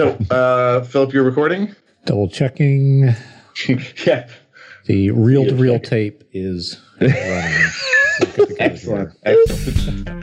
[0.00, 1.76] So, uh, Philip, you're recording?
[2.06, 3.02] Double checking.
[4.06, 4.30] yeah.
[4.86, 8.56] The reel to reel tape is running.
[8.58, 9.12] Excellent.
[9.26, 10.19] Excellent.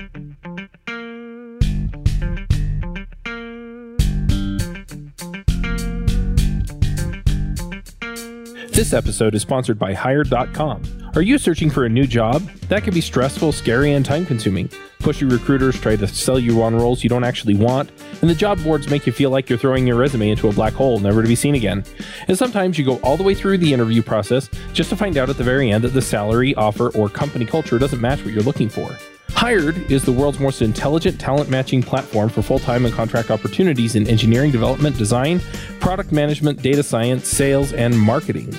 [8.77, 10.83] This episode is sponsored by Hired.com.
[11.15, 12.47] Are you searching for a new job?
[12.69, 14.67] That can be stressful, scary, and time consuming.
[14.99, 17.89] Pushy recruiters try to sell you on roles you don't actually want,
[18.21, 20.73] and the job boards make you feel like you're throwing your resume into a black
[20.73, 21.83] hole, never to be seen again.
[22.27, 25.31] And sometimes you go all the way through the interview process just to find out
[25.31, 28.43] at the very end that the salary, offer, or company culture doesn't match what you're
[28.43, 28.95] looking for.
[29.37, 33.93] Hired is the world's most intelligent talent matching platform for full time and contract opportunities
[33.93, 35.41] in engineering, development, design,
[35.79, 38.57] product management, data science, sales, and marketing.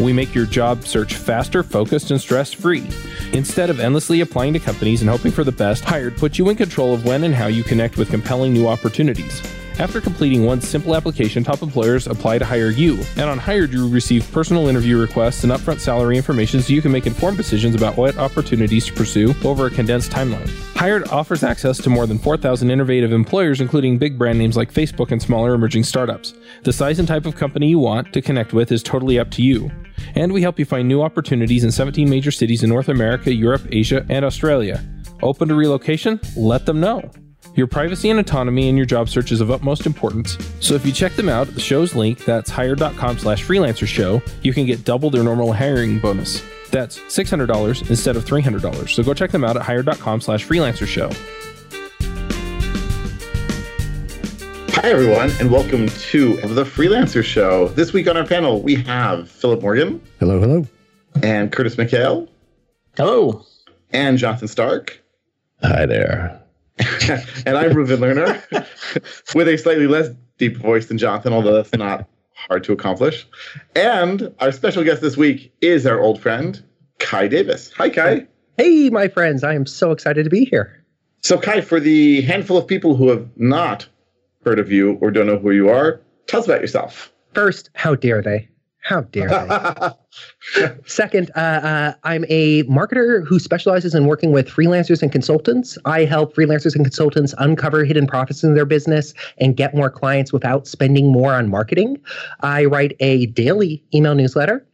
[0.00, 2.84] We make your job search faster, focused, and stress free.
[3.32, 6.56] Instead of endlessly applying to companies and hoping for the best, Hired puts you in
[6.56, 9.40] control of when and how you connect with compelling new opportunities.
[9.78, 12.98] After completing one simple application, top employers apply to hire you.
[13.16, 16.90] And on Hired, you receive personal interview requests and upfront salary information so you can
[16.90, 20.48] make informed decisions about what opportunities to pursue over a condensed timeline.
[20.74, 25.12] Hired offers access to more than 4,000 innovative employers, including big brand names like Facebook
[25.12, 26.34] and smaller emerging startups.
[26.64, 29.42] The size and type of company you want to connect with is totally up to
[29.42, 29.70] you.
[30.16, 33.62] And we help you find new opportunities in 17 major cities in North America, Europe,
[33.70, 34.84] Asia, and Australia.
[35.22, 36.18] Open to relocation?
[36.36, 37.08] Let them know.
[37.54, 40.38] Your privacy and autonomy in your job search is of utmost importance.
[40.60, 44.22] So if you check them out at the show's link, that's hired.com slash freelancer show,
[44.42, 46.42] you can get double their normal hiring bonus.
[46.70, 48.90] That's $600 instead of $300.
[48.90, 51.10] So go check them out at hired.com slash freelancer show.
[54.80, 57.66] Hi, everyone, and welcome to the Freelancer Show.
[57.68, 60.00] This week on our panel, we have Philip Morgan.
[60.20, 60.66] Hello, hello.
[61.20, 62.28] And Curtis McHale.
[62.96, 63.44] Hello.
[63.90, 65.02] And Jonathan Stark.
[65.62, 66.40] Hi there.
[67.46, 68.66] and I'm Reuven Lerner
[69.34, 73.26] with a slightly less deep voice than Jonathan, although that's not hard to accomplish.
[73.74, 76.62] And our special guest this week is our old friend,
[76.98, 77.72] Kai Davis.
[77.72, 78.26] Hi, Kai.
[78.56, 79.44] Hey, my friends.
[79.44, 80.84] I am so excited to be here.
[81.22, 83.88] So, Kai, for the handful of people who have not
[84.44, 87.12] heard of you or don't know who you are, tell us about yourself.
[87.34, 88.48] First, how dare they?
[88.82, 90.68] How dare they?
[90.86, 95.76] Second, uh, uh, I'm a marketer who specializes in working with freelancers and consultants.
[95.84, 100.32] I help freelancers and consultants uncover hidden profits in their business and get more clients
[100.32, 101.98] without spending more on marketing.
[102.40, 104.66] I write a daily email newsletter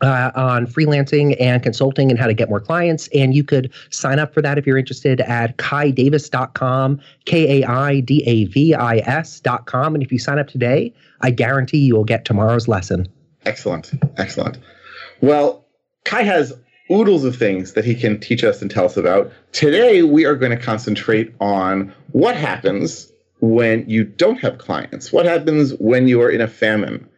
[0.00, 3.08] uh, on freelancing and consulting and how to get more clients.
[3.14, 8.00] And you could sign up for that if you're interested at kaidavis.com, K A I
[8.00, 9.94] D A V I S.com.
[9.94, 13.08] And if you sign up today, I guarantee you will get tomorrow's lesson.
[13.46, 13.92] Excellent.
[14.16, 14.58] Excellent.
[15.20, 15.64] Well,
[16.04, 16.52] Kai has
[16.90, 19.32] oodles of things that he can teach us and tell us about.
[19.52, 23.10] Today, we are going to concentrate on what happens
[23.40, 25.12] when you don't have clients.
[25.12, 27.08] What happens when you are in a famine?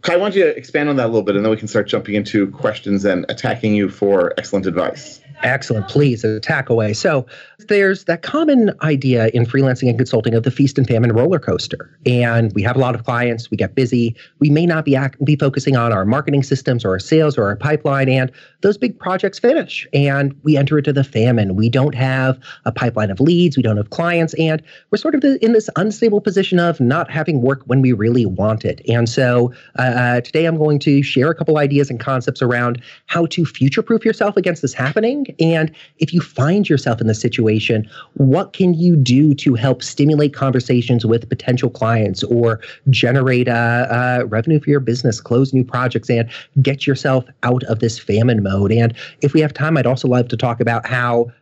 [0.00, 1.88] Kai, why don't you expand on that a little bit and then we can start
[1.88, 5.20] jumping into questions and attacking you for excellent advice.
[5.42, 5.88] Excellent.
[5.88, 6.92] Please attack away.
[6.92, 7.26] So
[7.68, 11.98] there's that common idea in freelancing and consulting of the feast and famine roller coaster.
[12.06, 13.50] And we have a lot of clients.
[13.50, 14.14] We get busy.
[14.38, 17.44] We may not be act- be focusing on our marketing systems or our sales or
[17.44, 18.08] our pipeline.
[18.08, 18.30] And
[18.60, 21.56] those big projects finish and we enter into the famine.
[21.56, 23.56] We don't have a pipeline of leads.
[23.56, 24.34] We don't have clients.
[24.34, 28.26] And we're sort of in this unstable position of not having work when we really
[28.26, 28.80] want it.
[28.88, 33.26] And so uh, today I'm going to share a couple ideas and concepts around how
[33.26, 37.88] to future proof yourself against this happening and if you find yourself in this situation,
[38.14, 42.60] what can you do to help stimulate conversations with potential clients or
[42.90, 43.52] generate uh,
[44.22, 48.42] uh, revenue for your business, close new projects, and get yourself out of this famine
[48.42, 48.72] mode?
[48.72, 51.32] And if we have time, I'd also love to talk about how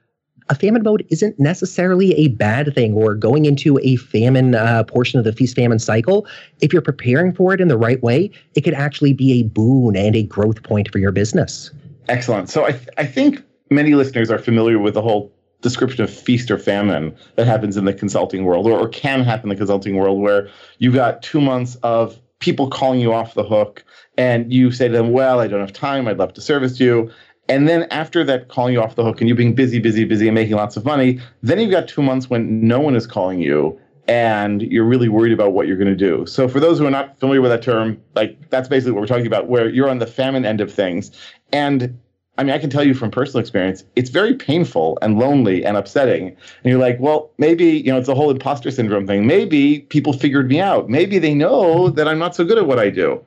[0.50, 5.18] a famine mode isn't necessarily a bad thing or going into a famine uh, portion
[5.18, 6.26] of the feast famine cycle.
[6.60, 9.96] If you're preparing for it in the right way, it could actually be a boon
[9.96, 11.70] and a growth point for your business.
[12.08, 12.50] Excellent.
[12.50, 15.32] So I, th- I think many listeners are familiar with the whole
[15.62, 19.50] description of feast or famine that happens in the consulting world or, or can happen
[19.50, 20.48] in the consulting world where
[20.78, 23.84] you got two months of people calling you off the hook
[24.16, 27.10] and you say to them, Well, I don't have time, I'd love to service you.
[27.48, 30.28] And then after that calling you off the hook and you being busy, busy, busy
[30.28, 33.40] and making lots of money, then you've got two months when no one is calling
[33.40, 36.24] you and you're really worried about what you're going to do.
[36.26, 39.06] So for those who are not familiar with that term, like that's basically what we're
[39.06, 41.10] talking about, where you're on the famine end of things.
[41.52, 41.98] And
[42.40, 45.76] I mean, I can tell you from personal experience, it's very painful and lonely and
[45.76, 46.28] upsetting.
[46.28, 49.26] And you're like, well, maybe, you know, it's a whole imposter syndrome thing.
[49.26, 50.88] Maybe people figured me out.
[50.88, 53.22] Maybe they know that I'm not so good at what I do.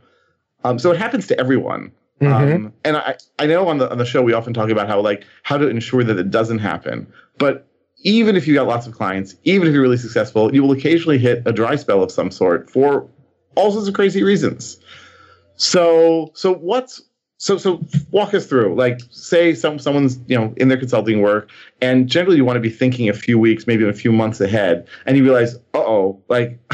[0.64, 1.92] Um, so it happens to everyone.
[2.22, 2.56] Mm-hmm.
[2.66, 5.00] Um, and I, I know on the on the show we often talk about how
[5.00, 7.06] like how to ensure that it doesn't happen.
[7.38, 7.68] But
[7.98, 11.20] even if you got lots of clients, even if you're really successful, you will occasionally
[11.20, 13.08] hit a dry spell of some sort for
[13.54, 14.78] all sorts of crazy reasons.
[15.56, 17.04] So, so what's
[17.44, 21.50] so so walk us through like say some someone's you know in their consulting work
[21.82, 24.88] and generally you want to be thinking a few weeks maybe a few months ahead
[25.06, 26.58] and you realize uh-oh like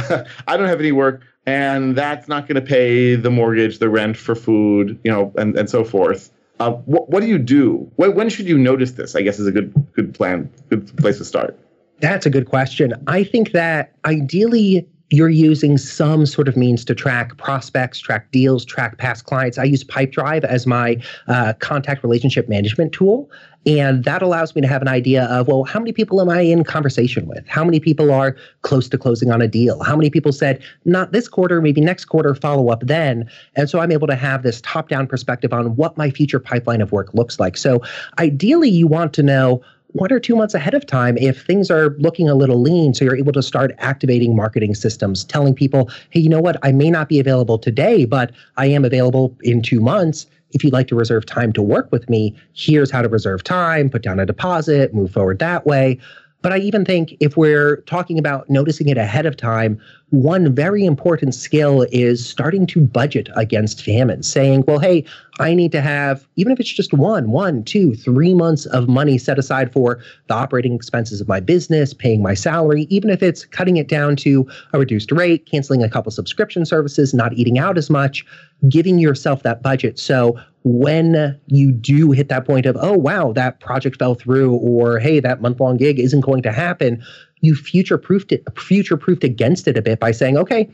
[0.47, 4.15] i don't have any work and that's not going to pay the mortgage the rent
[4.15, 6.31] for food you know and, and so forth.
[6.59, 7.89] Uh, what, what do you do?
[7.95, 11.17] When, when should you notice this i guess is a good good plan good place
[11.17, 11.57] to start?
[11.99, 12.93] That's a good question.
[13.07, 18.63] I think that ideally you're using some sort of means to track prospects, track deals,
[18.63, 19.57] track past clients.
[19.57, 20.97] I use Pipedrive as my
[21.27, 23.29] uh, contact relationship management tool.
[23.65, 26.41] And that allows me to have an idea of, well, how many people am I
[26.41, 27.45] in conversation with?
[27.47, 29.83] How many people are close to closing on a deal?
[29.83, 33.29] How many people said, not this quarter, maybe next quarter, follow up then?
[33.55, 36.81] And so I'm able to have this top down perspective on what my future pipeline
[36.81, 37.57] of work looks like.
[37.57, 37.81] So
[38.17, 39.61] ideally, you want to know
[39.93, 42.93] one or two months ahead of time if things are looking a little lean.
[42.93, 46.57] So you're able to start activating marketing systems, telling people, hey, you know what?
[46.63, 50.27] I may not be available today, but I am available in two months.
[50.51, 53.89] If you'd like to reserve time to work with me, here's how to reserve time,
[53.89, 55.99] put down a deposit, move forward that way.
[56.41, 59.79] But I even think if we're talking about noticing it ahead of time,
[60.11, 65.05] one very important skill is starting to budget against famine, saying, well, hey,
[65.39, 69.17] I need to have, even if it's just one, one, two, three months of money
[69.17, 73.45] set aside for the operating expenses of my business, paying my salary, even if it's
[73.45, 77.77] cutting it down to a reduced rate, canceling a couple subscription services, not eating out
[77.77, 78.25] as much,
[78.67, 79.97] giving yourself that budget.
[79.97, 84.99] So when you do hit that point of, oh, wow, that project fell through, or
[84.99, 87.01] hey, that month long gig isn't going to happen,
[87.41, 90.69] you future proofed it, future proofed against it a bit by saying, okay,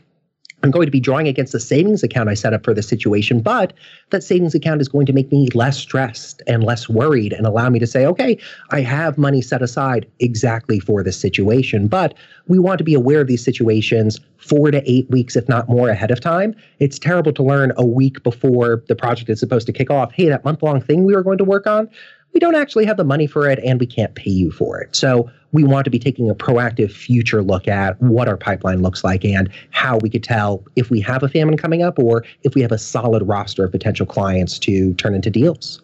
[0.62, 3.40] I'm going to be drawing against the savings account I set up for this situation,
[3.40, 3.74] but
[4.10, 7.68] that savings account is going to make me less stressed and less worried and allow
[7.68, 8.38] me to say, okay,
[8.70, 11.88] I have money set aside exactly for this situation.
[11.88, 12.14] But
[12.48, 15.90] we want to be aware of these situations four to eight weeks, if not more,
[15.90, 16.54] ahead of time.
[16.78, 20.12] It's terrible to learn a week before the project is supposed to kick off.
[20.12, 21.88] Hey, that month long thing we were going to work on,
[22.36, 24.94] we don't actually have the money for it and we can't pay you for it.
[24.94, 29.02] So we want to be taking a proactive future look at what our pipeline looks
[29.02, 32.54] like and how we could tell if we have a famine coming up or if
[32.54, 35.80] we have a solid roster of potential clients to turn into deals.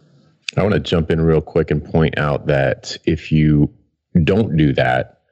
[0.58, 3.72] I want to jump in real quick and point out that if you
[4.22, 5.22] don't do that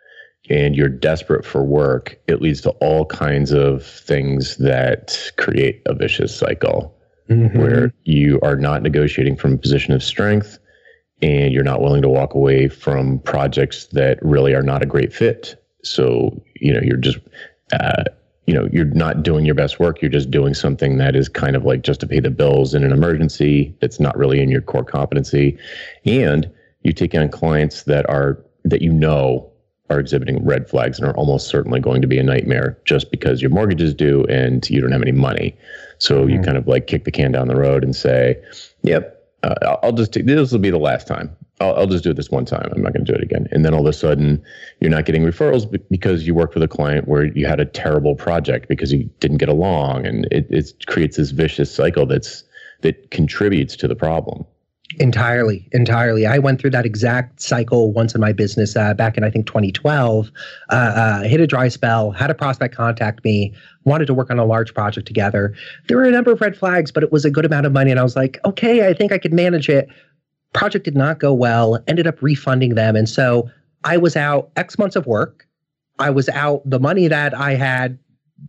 [0.48, 5.92] and you're desperate for work, it leads to all kinds of things that create a
[5.92, 6.96] vicious cycle
[7.28, 7.58] mm-hmm.
[7.58, 10.58] where you are not negotiating from a position of strength
[11.22, 15.12] and you're not willing to walk away from projects that really are not a great
[15.12, 15.62] fit.
[15.82, 17.18] So, you know, you're just,
[17.72, 18.04] uh,
[18.46, 20.00] you know, you're not doing your best work.
[20.02, 22.84] You're just doing something that is kind of like just to pay the bills in
[22.84, 25.58] an emergency that's not really in your core competency.
[26.04, 26.50] And
[26.82, 29.50] you take on clients that are, that you know
[29.90, 33.42] are exhibiting red flags and are almost certainly going to be a nightmare just because
[33.42, 35.56] your mortgage is due and you don't have any money.
[35.98, 36.30] So mm-hmm.
[36.30, 38.42] you kind of like kick the can down the road and say,
[38.82, 41.34] yep, uh, I'll just take this will be the last time.
[41.60, 42.70] I'll, I'll just do it this one time.
[42.74, 43.48] I'm not going to do it again.
[43.52, 44.42] And then all of a sudden,
[44.80, 48.14] you're not getting referrals because you worked with a client where you had a terrible
[48.14, 52.44] project because you didn't get along, and it, it creates this vicious cycle that's
[52.82, 54.44] that contributes to the problem.
[54.98, 56.26] Entirely, entirely.
[56.26, 59.46] I went through that exact cycle once in my business uh, back in I think
[59.46, 60.32] 2012.
[60.68, 63.54] Uh, uh, hit a dry spell, had a prospect contact me,
[63.84, 65.54] wanted to work on a large project together.
[65.86, 67.92] There were a number of red flags, but it was a good amount of money,
[67.92, 69.88] and I was like, okay, I think I could manage it.
[70.54, 71.78] Project did not go well.
[71.86, 73.48] Ended up refunding them, and so
[73.84, 75.46] I was out X months of work.
[76.00, 77.96] I was out the money that I had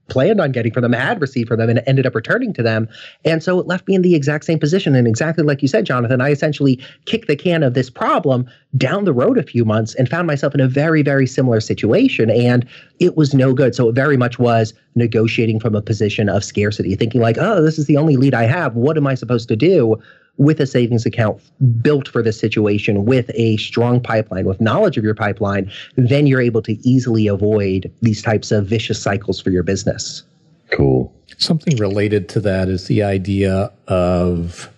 [0.10, 2.88] planned on getting from them, had received from them, and ended up returning to them.
[3.24, 4.96] And so it left me in the exact same position.
[4.96, 8.46] And exactly like you said, Jonathan, I essentially kicked the can of this problem
[8.78, 12.30] down the road a few months and found myself in a very, very similar situation.
[12.30, 12.68] And
[13.00, 13.76] it was no good.
[13.76, 17.80] So it very much was negotiating from a position of scarcity, thinking like, oh, this
[17.80, 18.76] is the only lead I have.
[18.76, 20.02] What am I supposed to do?
[20.38, 21.42] With a savings account
[21.82, 26.42] built for this situation with a strong pipeline, with knowledge of your pipeline, then you're
[26.42, 30.24] able to easily avoid these types of vicious cycles for your business.
[30.72, 31.14] Cool.
[31.38, 34.70] Something related to that is the idea of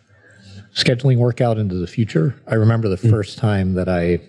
[0.73, 2.35] scheduling work out into the future.
[2.47, 3.09] I remember the mm.
[3.09, 4.19] first time that I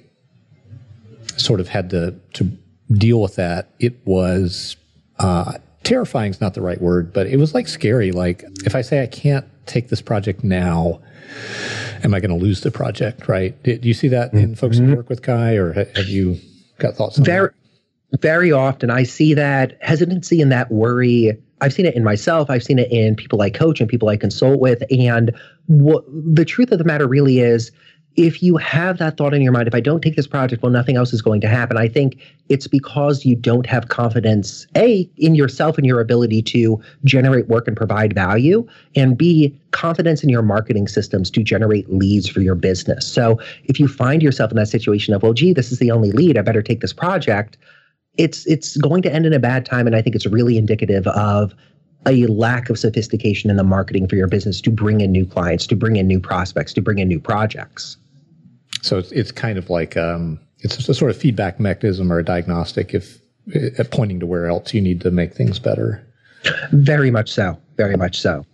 [1.37, 2.45] sort of had to to
[2.93, 3.71] deal with that.
[3.81, 4.77] It was
[5.19, 5.55] uh,
[5.85, 8.13] terrifying is not the right word, but it was like scary.
[8.13, 11.01] Like if I say I can't take this project now,
[12.03, 13.29] am I going to lose the project?
[13.29, 13.61] Right?
[13.63, 14.91] Do you see that in folks mm-hmm.
[14.91, 16.39] who work with Kai, or have you
[16.79, 17.49] got thoughts on very,
[18.11, 18.21] that?
[18.21, 21.37] Very often, I see that hesitancy and that worry.
[21.61, 22.51] I've seen it in myself.
[22.51, 24.83] I've seen it in people I coach and people I consult with.
[24.91, 25.35] And
[25.67, 27.73] what the truth of the matter really is,
[28.17, 30.71] if you have that thought in your mind, if I don't take this project, well,
[30.71, 31.77] nothing else is going to happen.
[31.77, 36.81] I think it's because you don't have confidence, A, in yourself and your ability to
[37.05, 42.29] generate work and provide value, and B, confidence in your marketing systems to generate leads
[42.29, 43.07] for your business.
[43.07, 46.13] So if you find yourself in that situation of, well, gee, this is the only
[46.13, 47.57] lead, I better take this project,
[48.17, 49.89] it's it's going to end in a bad time.
[49.89, 51.53] And I think it's really indicative of
[52.07, 55.67] a lack of sophistication in the marketing for your business to bring in new clients,
[55.67, 57.97] to bring in new prospects, to bring in new projects.
[58.85, 62.25] So it's, it's kind of like um, it's a sort of feedback mechanism or a
[62.25, 63.19] diagnostic if
[63.57, 66.07] uh, pointing to where else you need to make things better.
[66.71, 67.59] Very much so.
[67.79, 68.45] Very much so.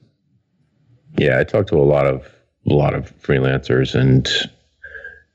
[1.19, 2.33] Yeah, I talk to a lot of
[2.69, 4.29] a lot of freelancers, and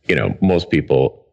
[0.08, 1.26] you know, most people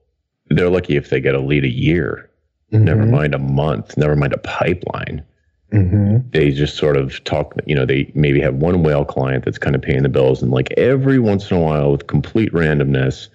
[0.49, 2.29] they're lucky if they get a lead a year.
[2.73, 2.85] Mm-hmm.
[2.85, 3.97] Never mind a month.
[3.97, 5.25] Never mind a pipeline.
[5.73, 6.29] Mm-hmm.
[6.31, 9.77] They just sort of talk, you know, they maybe have one whale client that's kind
[9.77, 13.29] of paying the bills, and like every once in a while, with complete randomness,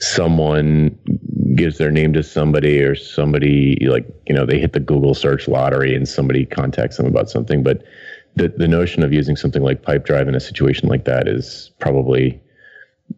[0.00, 0.98] someone
[1.54, 5.46] gives their name to somebody or somebody like you know they hit the google search
[5.46, 7.62] lottery and somebody contacts them about something.
[7.62, 7.82] But
[8.36, 12.40] the, the notion of using something like pipedrive in a situation like that is probably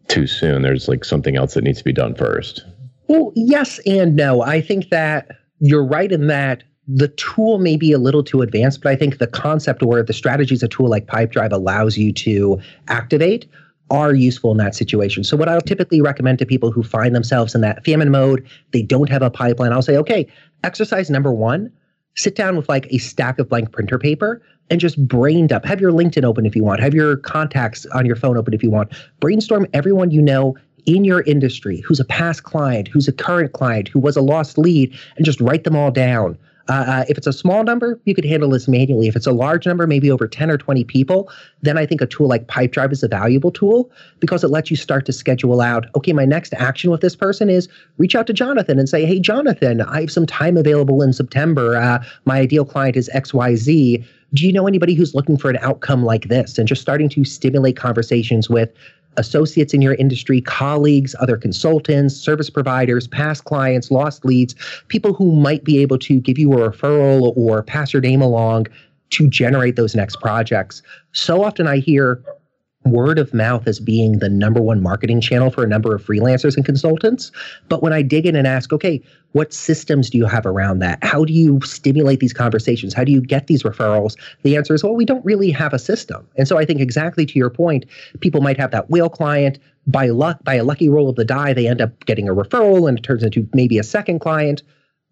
[0.07, 0.63] too soon.
[0.63, 2.65] There's like something else that needs to be done first.
[3.07, 4.41] Well yes and no.
[4.41, 8.81] I think that you're right in that the tool may be a little too advanced,
[8.81, 12.59] but I think the concept where the strategies a tool like Pipedrive allows you to
[12.89, 13.47] activate
[13.89, 15.23] are useful in that situation.
[15.23, 18.81] So what I'll typically recommend to people who find themselves in that famine mode, they
[18.81, 20.27] don't have a pipeline, I'll say, okay,
[20.63, 21.71] exercise number one,
[22.15, 25.65] sit down with like a stack of blank printer paper and just brain dump.
[25.65, 26.79] Have your LinkedIn open if you want.
[26.79, 28.93] Have your contacts on your phone open if you want.
[29.19, 33.87] Brainstorm everyone you know in your industry who's a past client, who's a current client,
[33.87, 36.37] who was a lost lead, and just write them all down.
[36.69, 39.07] Uh, uh, if it's a small number, you could handle this manually.
[39.07, 41.29] If it's a large number, maybe over 10 or 20 people,
[41.61, 44.77] then I think a tool like Pipedrive is a valuable tool because it lets you
[44.77, 47.67] start to schedule out, okay, my next action with this person is
[47.97, 51.75] reach out to Jonathan and say, hey, Jonathan, I have some time available in September.
[51.75, 54.05] Uh, my ideal client is XYZ.
[54.33, 56.57] Do you know anybody who's looking for an outcome like this?
[56.57, 58.71] And just starting to stimulate conversations with
[59.17, 64.55] associates in your industry, colleagues, other consultants, service providers, past clients, lost leads,
[64.87, 68.67] people who might be able to give you a referral or pass your name along
[69.11, 70.81] to generate those next projects.
[71.11, 72.23] So often I hear
[72.85, 76.55] word of mouth as being the number one marketing channel for a number of freelancers
[76.55, 77.31] and consultants.
[77.69, 81.03] But when I dig in and ask, okay, what systems do you have around that?
[81.03, 82.93] How do you stimulate these conversations?
[82.93, 84.15] How do you get these referrals?
[84.43, 86.27] The answer is, well, we don't really have a system.
[86.37, 87.85] And so I think exactly to your point,
[88.19, 89.59] people might have that whale client.
[89.85, 92.87] By luck, by a lucky roll of the die, they end up getting a referral
[92.87, 94.63] and it turns into maybe a second client.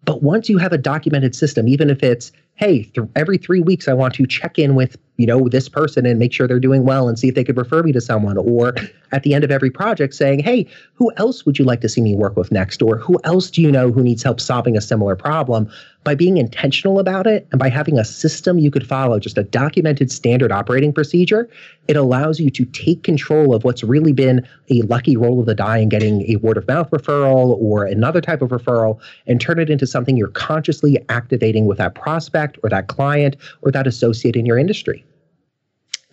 [0.04, 3.88] But once you have a documented system, even if it's hey, th- every three weeks
[3.88, 6.84] I want to check in with you know this person and make sure they're doing
[6.84, 8.36] well and see if they could refer me to someone.
[8.38, 8.74] Or
[9.12, 12.00] at the end of every project saying hey who else would you like to see
[12.00, 12.82] me work with next?
[12.82, 15.70] Or who else do you know who needs help solving a similar problem?
[16.04, 19.44] By being intentional about it and by having a system you could follow just a
[19.44, 21.48] documented standard operating procedure
[21.88, 25.54] it allows you to take control of what's really been a lucky roll of the
[25.54, 29.58] die in getting a word of mouth referral or another type of referral and turn
[29.58, 34.36] it into something you're consciously activating with that prospect or that client or that associate
[34.36, 35.04] in your industry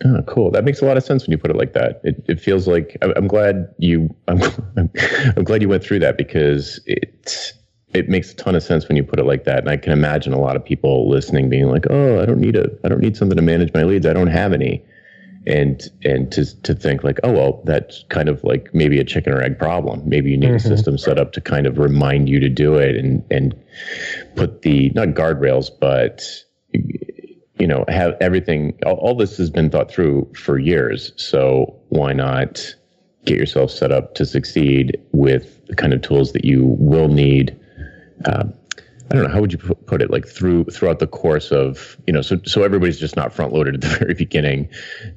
[0.04, 0.50] Oh, cool.
[0.50, 2.00] That makes a lot of sense when you put it like that.
[2.04, 4.40] It, it feels like I'm glad you I'm,
[5.36, 7.52] I'm glad you went through that because it
[7.92, 9.58] it makes a ton of sense when you put it like that.
[9.58, 12.56] And I can imagine a lot of people listening being like, "Oh, I don't need
[12.56, 14.06] a I don't need something to manage my leads.
[14.06, 14.82] I don't have any."
[15.46, 19.32] And and to to think like, "Oh, well, that's kind of like maybe a chicken
[19.32, 20.02] or egg problem.
[20.06, 20.56] Maybe you need mm-hmm.
[20.56, 23.54] a system set up to kind of remind you to do it and and
[24.36, 26.22] put the not guardrails, but
[27.60, 31.12] you know, have everything, all, all, this has been thought through for years.
[31.16, 32.74] So why not
[33.26, 37.60] get yourself set up to succeed with the kind of tools that you will need?
[38.24, 38.44] Uh,
[39.10, 42.12] I don't know how would you put it like through throughout the course of you
[42.12, 44.68] know so so everybody's just not front loaded at the very beginning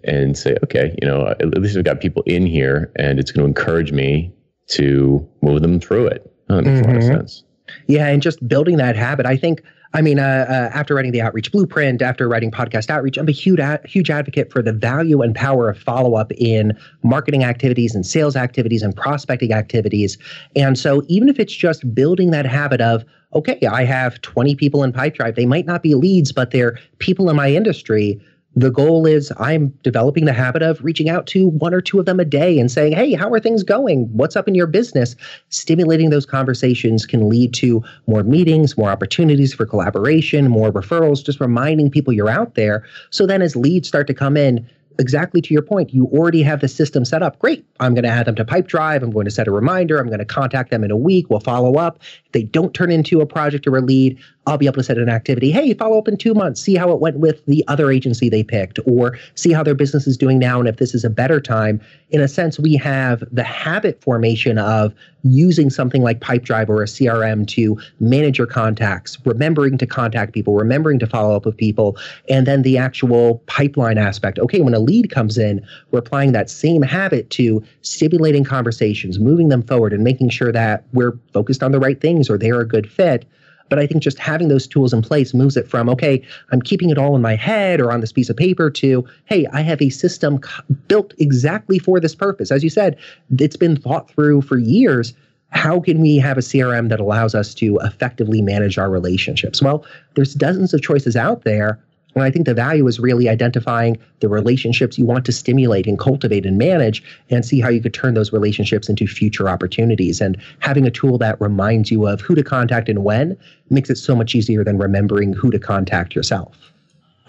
[0.04, 3.44] and say okay you know at least I've got people in here and it's going
[3.44, 4.34] to encourage me
[4.68, 6.32] to move them through it.
[6.50, 6.90] Oh, that makes mm-hmm.
[6.90, 7.18] a lot of mm-hmm.
[7.18, 7.44] sense.
[7.88, 9.26] Yeah, and just building that habit.
[9.26, 9.64] I think
[9.96, 13.32] I mean, uh, uh, after writing the Outreach Blueprint, after writing Podcast Outreach, I'm a
[13.32, 18.04] huge, huge advocate for the value and power of follow up in marketing activities and
[18.04, 20.18] sales activities and prospecting activities.
[20.56, 24.84] And so, even if it's just building that habit of, okay, I have 20 people
[24.84, 28.20] in Pipedrive, they might not be leads, but they're people in my industry
[28.56, 32.06] the goal is I'm developing the habit of reaching out to one or two of
[32.06, 34.06] them a day and saying, Hey, how are things going?
[34.14, 35.16] What's up in your business?
[35.50, 41.40] Stimulating those conversations can lead to more meetings, more opportunities for collaboration, more referrals, just
[41.40, 42.86] reminding people you're out there.
[43.10, 44.68] So then as leads start to come in,
[45.00, 47.40] exactly to your point, you already have the system set up.
[47.40, 47.66] Great.
[47.80, 49.02] I'm going to add them to Pipedrive.
[49.02, 49.98] I'm going to set a reminder.
[50.00, 51.30] I'm going to contact them in a week.
[51.30, 52.00] We'll follow up.
[52.34, 55.10] They don't turn into a project or a lead, I'll be able to set an
[55.10, 55.52] activity.
[55.52, 56.60] Hey, follow up in two months.
[56.60, 60.06] See how it went with the other agency they picked, or see how their business
[60.06, 61.80] is doing now and if this is a better time.
[62.10, 66.86] In a sense, we have the habit formation of using something like Pipedrive or a
[66.86, 71.98] CRM to manage your contacts, remembering to contact people, remembering to follow up with people,
[72.28, 74.38] and then the actual pipeline aspect.
[74.38, 79.48] Okay, when a lead comes in, we're applying that same habit to stimulating conversations, moving
[79.48, 82.68] them forward, and making sure that we're focused on the right things or they're a
[82.68, 83.26] good fit.
[83.70, 86.90] But I think just having those tools in place moves it from, okay, I'm keeping
[86.90, 89.82] it all in my head or on this piece of paper to, hey, I have
[89.82, 90.40] a system
[90.88, 92.52] built exactly for this purpose.
[92.52, 92.98] As you said,
[93.40, 95.14] it's been thought through for years.
[95.50, 99.62] How can we have a CRM that allows us to effectively manage our relationships?
[99.62, 101.80] Well, there's dozens of choices out there.
[102.16, 105.98] And I think the value is really identifying the relationships you want to stimulate and
[105.98, 110.22] cultivate and manage and see how you could turn those relationships into future opportunities.
[110.22, 113.38] And having a tool that reminds you of who to contact and when
[113.70, 116.56] makes it so much easier than remembering who to contact yourself.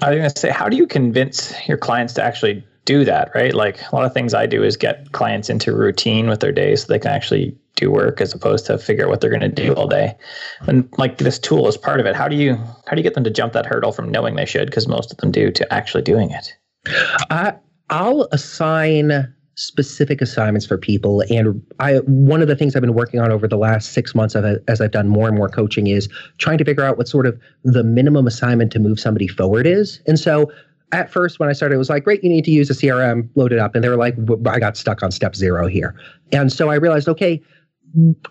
[0.02, 3.30] I was going to say, how do you convince your clients to actually do that,
[3.34, 3.54] right?
[3.54, 6.76] Like a lot of things I do is get clients into routine with their day
[6.76, 9.48] so they can actually do work as opposed to figure out what they're going to
[9.48, 10.16] do all day.
[10.66, 12.14] And like this tool is part of it.
[12.14, 14.46] How do you how do you get them to jump that hurdle from knowing they
[14.46, 16.54] should because most of them do to actually doing it?
[17.30, 17.54] I
[17.90, 23.20] I'll assign specific assignments for people and I one of the things I've been working
[23.20, 26.08] on over the last 6 months of, as I've done more and more coaching is
[26.38, 30.00] trying to figure out what sort of the minimum assignment to move somebody forward is.
[30.06, 30.50] And so
[30.92, 33.28] at first when I started, it was like, great, you need to use a CRM,
[33.34, 33.74] load it up.
[33.74, 34.16] And they were like,
[34.46, 35.94] I got stuck on step zero here.
[36.32, 37.42] And so I realized, okay,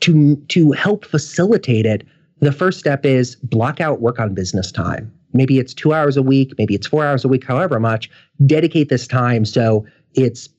[0.01, 2.05] to to help facilitate it,
[2.39, 5.11] the first step is block out work on business time.
[5.33, 8.09] Maybe it's two hours a week, maybe it's four hours a week, however much.
[8.45, 10.49] Dedicate this time so it's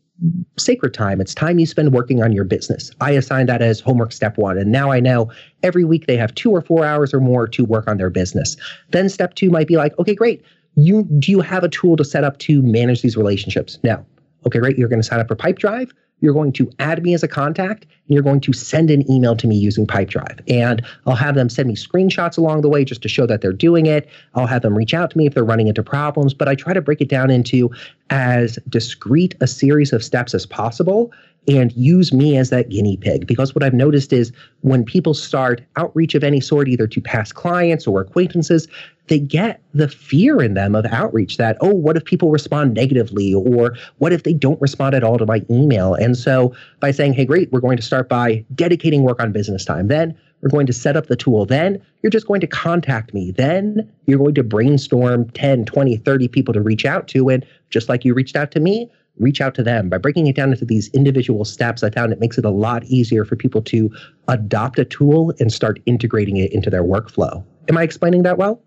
[0.59, 1.21] sacred time.
[1.21, 2.91] It's time you spend working on your business.
[3.01, 4.57] I assign that as homework step one.
[4.57, 5.31] And now I know
[5.63, 8.57] every week they have two or four hours or more to work on their business.
[8.91, 10.43] Then step two might be like, okay, great.
[10.77, 13.79] You do you have a tool to set up to manage these relationships?
[13.85, 14.05] No.
[14.47, 14.77] Okay, great.
[14.79, 17.83] You're going to sign up for Pipedrive you're going to add me as a contact
[17.85, 20.41] and you're going to send an email to me using Pipedrive.
[20.49, 23.53] And I'll have them send me screenshots along the way just to show that they're
[23.53, 24.09] doing it.
[24.35, 26.73] I'll have them reach out to me if they're running into problems, but I try
[26.73, 27.71] to break it down into
[28.11, 31.13] as discrete a series of steps as possible
[31.47, 33.27] and use me as that guinea pig.
[33.27, 37.35] Because what I've noticed is when people start outreach of any sort, either to past
[37.35, 38.67] clients or acquaintances,
[39.09, 43.35] they get the fear in them of outreach that, oh, what if people respond negatively?
[43.35, 45.95] Or what if they don't respond at all to my email?
[45.95, 49.65] And so by saying, hey, great, we're going to start by dedicating work on business
[49.65, 49.89] time.
[49.89, 51.45] Then we're going to set up the tool.
[51.45, 53.31] Then you're just going to contact me.
[53.31, 57.29] Then you're going to brainstorm 10, 20, 30 people to reach out to.
[57.29, 59.89] And just like you reached out to me, reach out to them.
[59.89, 62.85] By breaking it down into these individual steps, I found it makes it a lot
[62.85, 63.91] easier for people to
[64.29, 67.45] adopt a tool and start integrating it into their workflow.
[67.69, 68.63] Am I explaining that well?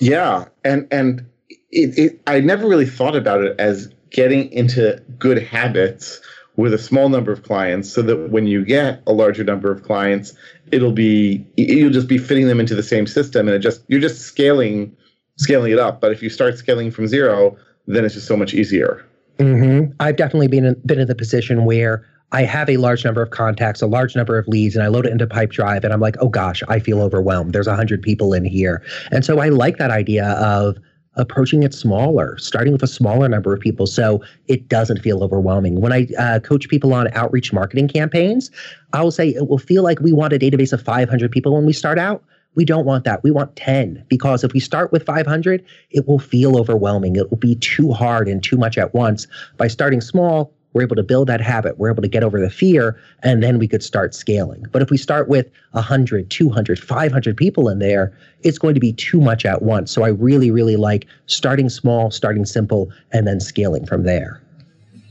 [0.00, 1.24] Yeah, and and
[1.70, 6.20] it, it, I never really thought about it as getting into good habits
[6.56, 9.82] with a small number of clients so that when you get a larger number of
[9.82, 10.34] clients
[10.70, 14.00] it'll be you'll just be fitting them into the same system and it just you're
[14.00, 14.96] just scaling
[15.36, 17.56] scaling it up but if you start scaling from zero
[17.88, 19.04] then it's just so much easier
[19.38, 19.92] Mm-hmm.
[20.00, 23.30] I've definitely been in, been in the position where I have a large number of
[23.30, 26.16] contacts, a large number of leads, and I load it into Pipedrive, and I'm like,
[26.20, 27.52] oh gosh, I feel overwhelmed.
[27.52, 30.76] There's a hundred people in here, and so I like that idea of
[31.16, 35.80] approaching it smaller, starting with a smaller number of people, so it doesn't feel overwhelming.
[35.80, 38.50] When I uh, coach people on outreach marketing campaigns,
[38.92, 41.66] I will say it will feel like we want a database of 500 people when
[41.66, 43.22] we start out we don't want that.
[43.22, 47.16] We want 10 because if we start with 500, it will feel overwhelming.
[47.16, 49.26] It will be too hard and too much at once.
[49.56, 51.78] By starting small, we're able to build that habit.
[51.78, 54.66] We're able to get over the fear, and then we could start scaling.
[54.72, 58.12] But if we start with 100, 200, 500 people in there,
[58.42, 59.92] it's going to be too much at once.
[59.92, 64.42] So I really, really like starting small, starting simple, and then scaling from there.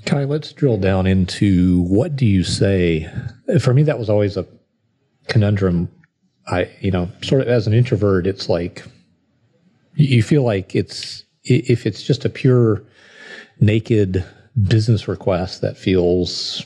[0.06, 3.10] Kai, let's drill down into what do you say?
[3.62, 4.46] For me, that was always a
[5.30, 5.90] conundrum
[6.48, 8.84] I, you know, sort of as an introvert, it's like
[9.96, 12.84] you feel like it's if it's just a pure
[13.60, 14.26] naked
[14.68, 16.66] business request that feels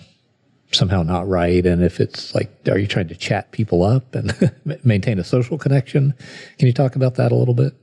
[0.72, 4.34] somehow not right and if it's like are you trying to chat people up and
[4.84, 6.13] maintain a social connection?
[6.58, 7.74] Can you talk about that a little bit?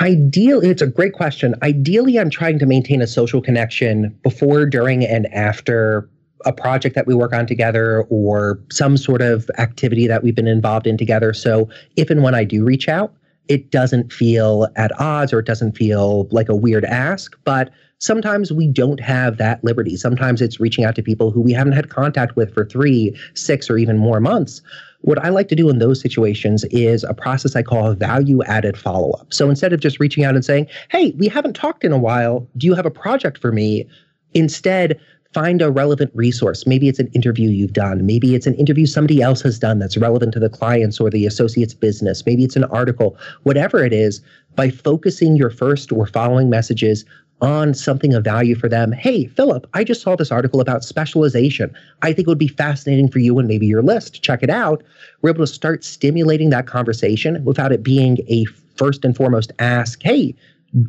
[0.00, 1.54] Ideally it's a great question.
[1.62, 6.08] Ideally i'm trying to maintain a social connection before during and after
[6.44, 10.48] a project that we work on together or some sort of activity that we've been
[10.48, 11.32] involved in together.
[11.32, 13.12] So if and when I do reach out,
[13.48, 17.36] it doesn't feel at odds or it doesn't feel like a weird ask.
[17.44, 19.96] But sometimes we don't have that liberty.
[19.96, 23.68] Sometimes it's reaching out to people who we haven't had contact with for three, six,
[23.68, 24.60] or even more months.
[25.02, 28.78] What I like to do in those situations is a process I call value added
[28.78, 29.32] follow up.
[29.32, 32.46] So instead of just reaching out and saying, Hey, we haven't talked in a while.
[32.56, 33.88] Do you have a project for me?
[34.34, 35.00] Instead,
[35.32, 36.66] find a relevant resource.
[36.66, 38.04] Maybe it's an interview you've done.
[38.04, 41.26] Maybe it's an interview somebody else has done that's relevant to the client's or the
[41.26, 42.24] associate's business.
[42.26, 44.20] Maybe it's an article, whatever it is,
[44.54, 47.04] by focusing your first or following messages
[47.40, 48.92] on something of value for them.
[48.92, 51.74] Hey, Philip, I just saw this article about specialization.
[52.02, 54.22] I think it would be fascinating for you and maybe your list.
[54.22, 54.84] Check it out.
[55.22, 58.44] We're able to start stimulating that conversation without it being a
[58.76, 60.36] first and foremost ask, hey,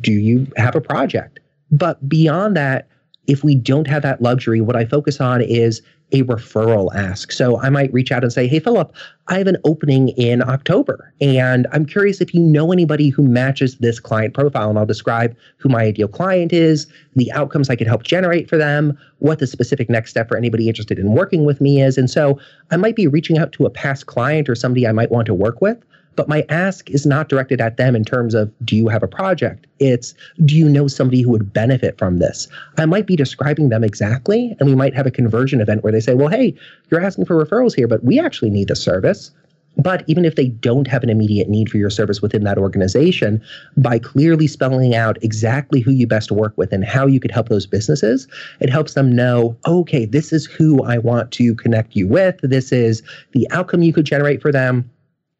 [0.00, 1.40] do you have a project?
[1.72, 2.88] But beyond that,
[3.26, 5.82] if we don't have that luxury, what I focus on is
[6.12, 7.32] a referral ask.
[7.32, 8.94] So I might reach out and say, Hey, Philip,
[9.28, 13.78] I have an opening in October, and I'm curious if you know anybody who matches
[13.78, 14.68] this client profile.
[14.68, 18.58] And I'll describe who my ideal client is, the outcomes I could help generate for
[18.58, 21.96] them, what the specific next step for anybody interested in working with me is.
[21.98, 22.38] And so
[22.70, 25.34] I might be reaching out to a past client or somebody I might want to
[25.34, 25.82] work with
[26.16, 29.08] but my ask is not directed at them in terms of, do you have a
[29.08, 29.66] project?
[29.78, 32.48] It's, do you know somebody who would benefit from this?
[32.78, 36.00] I might be describing them exactly, and we might have a conversion event where they
[36.00, 36.54] say, well, hey,
[36.90, 39.30] you're asking for referrals here, but we actually need the service.
[39.76, 43.42] But even if they don't have an immediate need for your service within that organization,
[43.76, 47.48] by clearly spelling out exactly who you best work with and how you could help
[47.48, 48.28] those businesses,
[48.60, 52.38] it helps them know, okay, this is who I want to connect you with.
[52.42, 54.88] This is the outcome you could generate for them.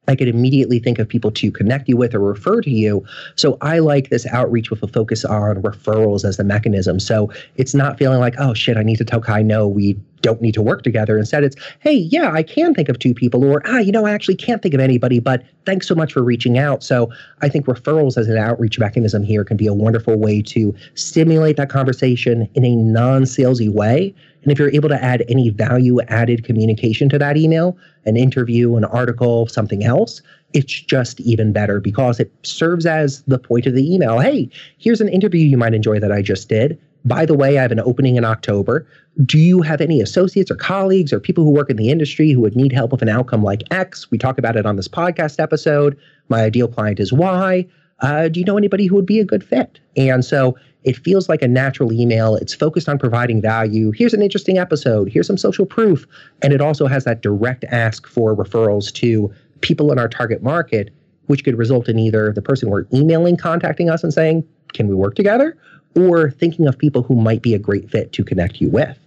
[0.08, 3.04] I could immediately think of people to connect you with or refer to you.
[3.36, 7.00] So I like this outreach with a focus on referrals as the mechanism.
[7.00, 10.40] So it's not feeling like, oh shit, I need to tell Kai no, we don't
[10.40, 11.16] need to work together.
[11.18, 14.12] Instead, it's, hey, yeah, I can think of two people, or ah, you know, I
[14.12, 16.82] actually can't think of anybody, but thanks so much for reaching out.
[16.82, 17.10] So
[17.42, 21.56] I think referrals as an outreach mechanism here can be a wonderful way to stimulate
[21.58, 26.44] that conversation in a non-salesy way and if you're able to add any value added
[26.44, 30.20] communication to that email, an interview, an article, something else,
[30.52, 34.20] it's just even better because it serves as the point of the email.
[34.20, 36.78] Hey, here's an interview you might enjoy that I just did.
[37.04, 38.86] By the way, I have an opening in October.
[39.24, 42.40] Do you have any associates or colleagues or people who work in the industry who
[42.40, 44.10] would need help with an outcome like X?
[44.10, 45.98] We talk about it on this podcast episode.
[46.28, 47.66] My ideal client is Y.
[48.00, 49.78] Uh, do you know anybody who would be a good fit?
[49.96, 52.36] And so it feels like a natural email.
[52.36, 53.90] It's focused on providing value.
[53.92, 55.08] Here's an interesting episode.
[55.10, 56.06] Here's some social proof.
[56.42, 60.90] And it also has that direct ask for referrals to people in our target market,
[61.26, 64.94] which could result in either the person we're emailing contacting us and saying, Can we
[64.94, 65.56] work together?
[65.96, 68.98] Or thinking of people who might be a great fit to connect you with.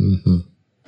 [0.00, 0.38] Mm-hmm.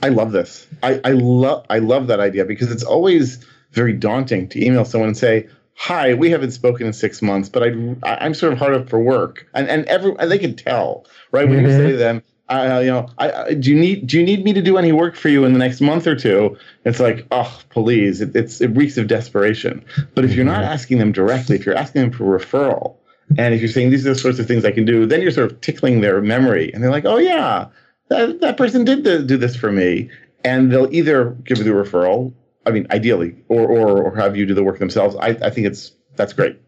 [0.02, 0.66] I love this.
[0.82, 5.08] I, I love I love that idea because it's always very daunting to email someone
[5.08, 7.68] and say, hi, we haven't spoken in six months, but I,
[8.02, 11.48] I'm sort of hard up for work, and and every and they can tell, right?
[11.48, 11.66] When mm-hmm.
[11.66, 14.44] you say to them, uh, you know, I, I, do you need do you need
[14.44, 16.58] me to do any work for you in the next month or two?
[16.84, 19.84] It's like, oh, please, it, it's it reeks of desperation.
[20.14, 20.72] But if you're not mm-hmm.
[20.72, 22.95] asking them directly, if you're asking them for referral,
[23.38, 25.30] and if you're saying these are the sorts of things I can do, then you're
[25.30, 27.66] sort of tickling their memory, and they're like, oh yeah,
[28.08, 30.10] that that person did do this for me,
[30.44, 32.32] and they'll either give you the referral
[32.66, 35.14] I mean, ideally, or, or or have you do the work themselves.
[35.16, 36.60] I, I think it's that's great.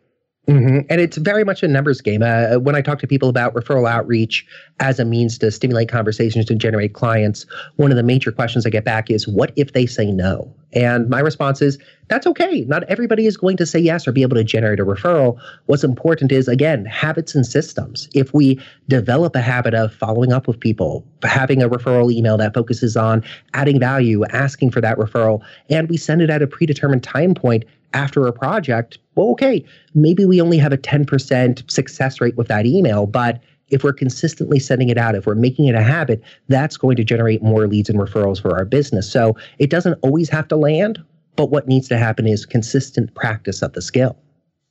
[0.49, 0.79] Mm-hmm.
[0.89, 2.23] And it's very much a numbers game.
[2.23, 4.47] Uh, when I talk to people about referral outreach
[4.81, 7.45] as a means to stimulate conversations to generate clients,
[7.77, 10.51] one of the major questions I get back is, what if they say no?
[10.73, 12.63] And my response is, that's okay.
[12.63, 15.39] Not everybody is going to say yes or be able to generate a referral.
[15.67, 18.09] What's important is, again, habits and systems.
[18.15, 18.59] If we
[18.89, 23.23] develop a habit of following up with people, having a referral email that focuses on
[23.53, 27.65] adding value, asking for that referral, and we send it at a predetermined time point,
[27.94, 32.66] after a project, well, okay, maybe we only have a 10% success rate with that
[32.66, 36.77] email, but if we're consistently sending it out, if we're making it a habit, that's
[36.77, 39.11] going to generate more leads and referrals for our business.
[39.11, 41.03] So it doesn't always have to land,
[41.37, 44.16] but what needs to happen is consistent practice of the skill.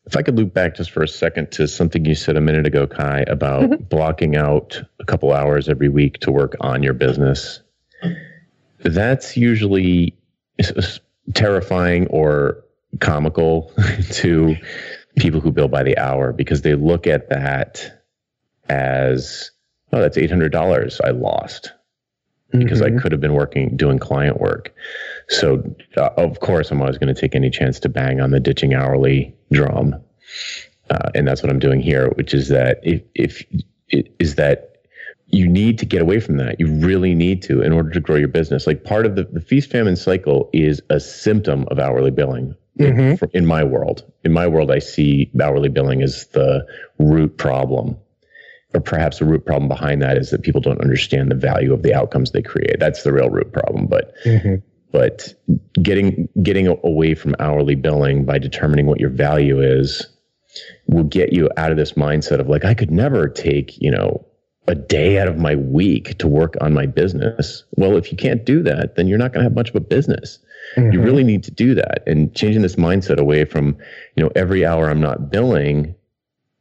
[0.06, 2.66] If I could loop back just for a second to something you said a minute
[2.66, 3.84] ago, Kai, about mm-hmm.
[3.84, 7.60] blocking out a couple hours every week to work on your business,
[8.80, 10.16] that's usually
[11.34, 12.64] terrifying or
[13.00, 13.72] comical
[14.12, 14.56] to
[15.18, 18.02] people who bill by the hour because they look at that
[18.70, 19.52] as
[19.92, 21.74] oh that's $800 i lost
[22.52, 22.98] because mm-hmm.
[22.98, 24.74] i could have been working doing client work
[25.28, 25.64] so
[25.98, 28.74] uh, of course i'm always going to take any chance to bang on the ditching
[28.74, 29.96] hourly drum
[30.90, 33.44] uh, and that's what i'm doing here which is that if, if
[34.20, 34.78] is that
[35.30, 36.60] you need to get away from that.
[36.60, 38.66] You really need to in order to grow your business.
[38.66, 43.24] Like part of the, the feast famine cycle is a symptom of hourly billing mm-hmm.
[43.24, 44.10] in, in my world.
[44.24, 46.66] In my world, I see hourly billing as the
[47.00, 47.98] root problem
[48.74, 51.84] or perhaps the root problem behind that is that people don't understand the value of
[51.84, 52.80] the outcomes they create.
[52.80, 53.88] That's the real root problem.
[53.88, 54.56] But mm-hmm.
[54.92, 55.34] but
[55.82, 60.06] getting getting away from hourly billing by determining what your value is
[60.88, 64.26] will get you out of this mindset of like I could never take you know
[64.68, 67.64] a day out of my week to work on my business.
[67.78, 69.80] Well, if you can't do that, then you're not going to have much of a
[69.80, 70.40] business.
[70.78, 70.92] Mm-hmm.
[70.92, 73.76] You really need to do that and changing this mindset away from,
[74.16, 75.96] you know, every hour I'm not billing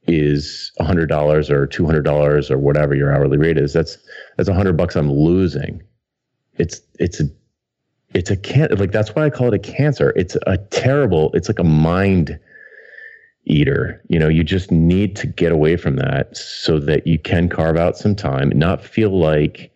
[0.06, 3.72] is $100 or $200 or whatever your hourly rate is.
[3.72, 3.98] That's
[4.36, 5.82] that's 100 bucks I'm losing.
[6.56, 7.24] It's it's a
[8.14, 10.14] it's a can like that's why I call it a cancer.
[10.16, 12.38] It's a terrible, it's like a mind
[13.44, 14.00] eater.
[14.08, 17.76] You know, you just need to get away from that so that you can carve
[17.76, 19.70] out some time, not feel like,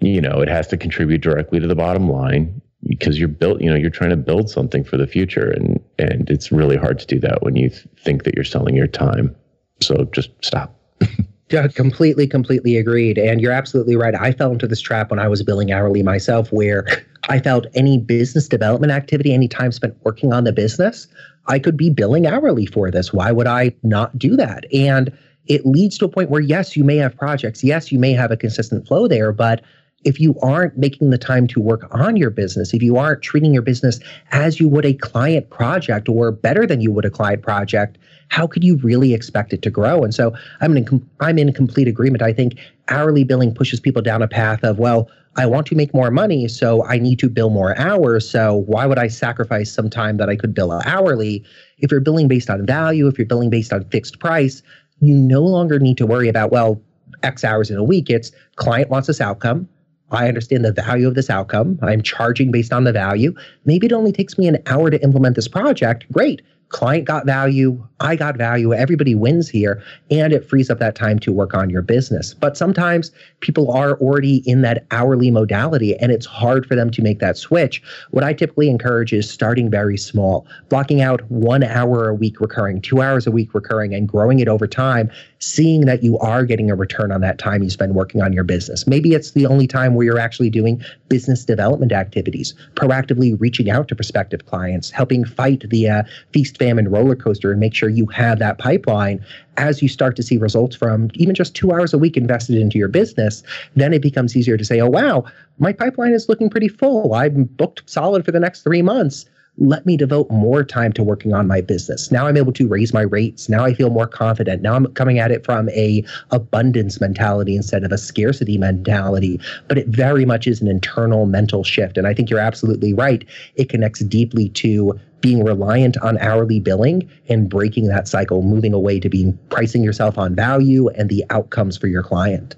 [0.00, 3.70] you know, it has to contribute directly to the bottom line because you're built, you
[3.70, 5.50] know, you're trying to build something for the future.
[5.50, 8.86] And, and it's really hard to do that when you think that you're selling your
[8.86, 9.34] time.
[9.80, 10.78] So just stop.
[11.50, 13.18] Yeah, completely, completely agreed.
[13.18, 14.14] And you're absolutely right.
[14.20, 16.84] I fell into this trap when I was billing hourly myself, where
[17.28, 21.06] I felt any business development activity, any time spent working on the business,
[21.46, 23.12] I could be billing hourly for this.
[23.12, 24.64] Why would I not do that?
[24.74, 27.62] And it leads to a point where, yes, you may have projects.
[27.62, 29.62] Yes, you may have a consistent flow there, but
[30.04, 33.52] if you aren't making the time to work on your business, if you aren't treating
[33.52, 33.98] your business
[34.30, 38.46] as you would a client project or better than you would a client project, how
[38.46, 40.04] could you really expect it to grow?
[40.04, 42.22] And so I'm in I'm in complete agreement.
[42.22, 45.92] I think hourly billing pushes people down a path of well, I want to make
[45.92, 48.28] more money, so I need to bill more hours.
[48.28, 51.44] So why would I sacrifice some time that I could bill hourly?
[51.78, 54.62] If you're billing based on value, if you're billing based on fixed price,
[55.00, 56.80] you no longer need to worry about well,
[57.22, 58.08] X hours in a week.
[58.08, 59.68] It's client wants this outcome.
[60.10, 61.78] I understand the value of this outcome.
[61.82, 63.34] I'm charging based on the value.
[63.64, 66.10] Maybe it only takes me an hour to implement this project.
[66.12, 70.94] Great client got value, I got value, everybody wins here, and it frees up that
[70.94, 72.34] time to work on your business.
[72.34, 77.02] But sometimes people are already in that hourly modality and it's hard for them to
[77.02, 77.82] make that switch.
[78.10, 82.80] What I typically encourage is starting very small, blocking out one hour a week recurring,
[82.80, 86.70] two hours a week recurring, and growing it over time, seeing that you are getting
[86.70, 88.86] a return on that time you spend working on your business.
[88.86, 93.88] Maybe it's the only time where you're actually doing business development activities, proactively reaching out
[93.88, 98.06] to prospective clients, helping fight the uh, feast famine roller coaster and make sure you
[98.06, 99.24] have that pipeline
[99.56, 102.78] as you start to see results from even just two hours a week invested into
[102.78, 103.42] your business,
[103.74, 105.24] then it becomes easier to say, oh, wow,
[105.58, 107.14] my pipeline is looking pretty full.
[107.14, 109.26] I'm booked solid for the next three months
[109.58, 112.10] let me devote more time to working on my business.
[112.10, 113.48] Now I'm able to raise my rates.
[113.48, 114.62] Now I feel more confident.
[114.62, 119.40] Now I'm coming at it from a abundance mentality instead of a scarcity mentality.
[119.68, 121.96] But it very much is an internal mental shift.
[121.96, 123.24] And I think you're absolutely right.
[123.54, 129.00] It connects deeply to being reliant on hourly billing and breaking that cycle, moving away
[129.00, 132.54] to being pricing yourself on value and the outcomes for your client.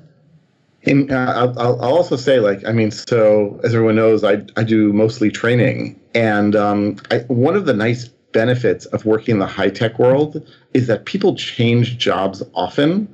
[0.84, 4.62] And uh, I'll, I'll also say, like, I mean, so as everyone knows, I, I
[4.62, 6.00] do mostly training.
[6.14, 10.46] And um, I, one of the nice benefits of working in the high tech world
[10.74, 13.12] is that people change jobs often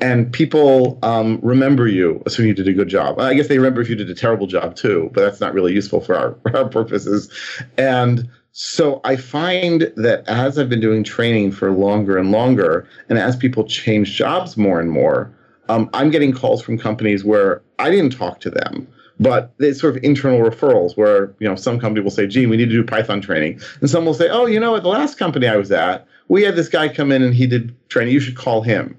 [0.00, 3.18] and people um, remember you assuming you did a good job.
[3.18, 5.72] I guess they remember if you did a terrible job too, but that's not really
[5.72, 7.32] useful for our, for our purposes.
[7.76, 13.18] And so I find that as I've been doing training for longer and longer, and
[13.18, 15.32] as people change jobs more and more,
[15.70, 18.88] um, I'm getting calls from companies where I didn't talk to them,
[19.20, 22.56] but it's sort of internal referrals where you know some company will say, "Gee, we
[22.56, 25.16] need to do Python training," and some will say, "Oh, you know, at the last
[25.16, 28.12] company I was at, we had this guy come in and he did training.
[28.12, 28.98] You should call him."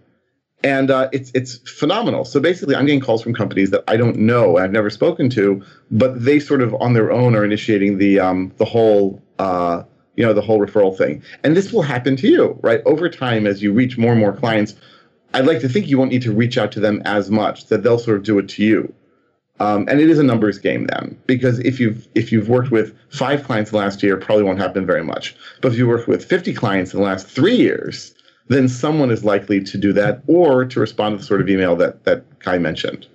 [0.63, 2.23] And uh, it's it's phenomenal.
[2.23, 5.61] So basically, I'm getting calls from companies that I don't know, I've never spoken to,
[5.89, 9.83] but they sort of on their own are initiating the um, the whole uh,
[10.15, 11.21] you know the whole referral thing.
[11.43, 12.81] And this will happen to you, right?
[12.85, 14.75] Over time, as you reach more and more clients
[15.33, 17.83] I'd like to think you won't need to reach out to them as much; that
[17.83, 18.93] they'll sort of do it to you.
[19.59, 22.95] Um, and it is a numbers game then, because if you've if you've worked with
[23.09, 25.35] five clients last year, probably won't happen very much.
[25.61, 28.13] But if you work with 50 clients in the last three years,
[28.47, 31.75] then someone is likely to do that or to respond to the sort of email
[31.75, 33.07] that that Kai mentioned.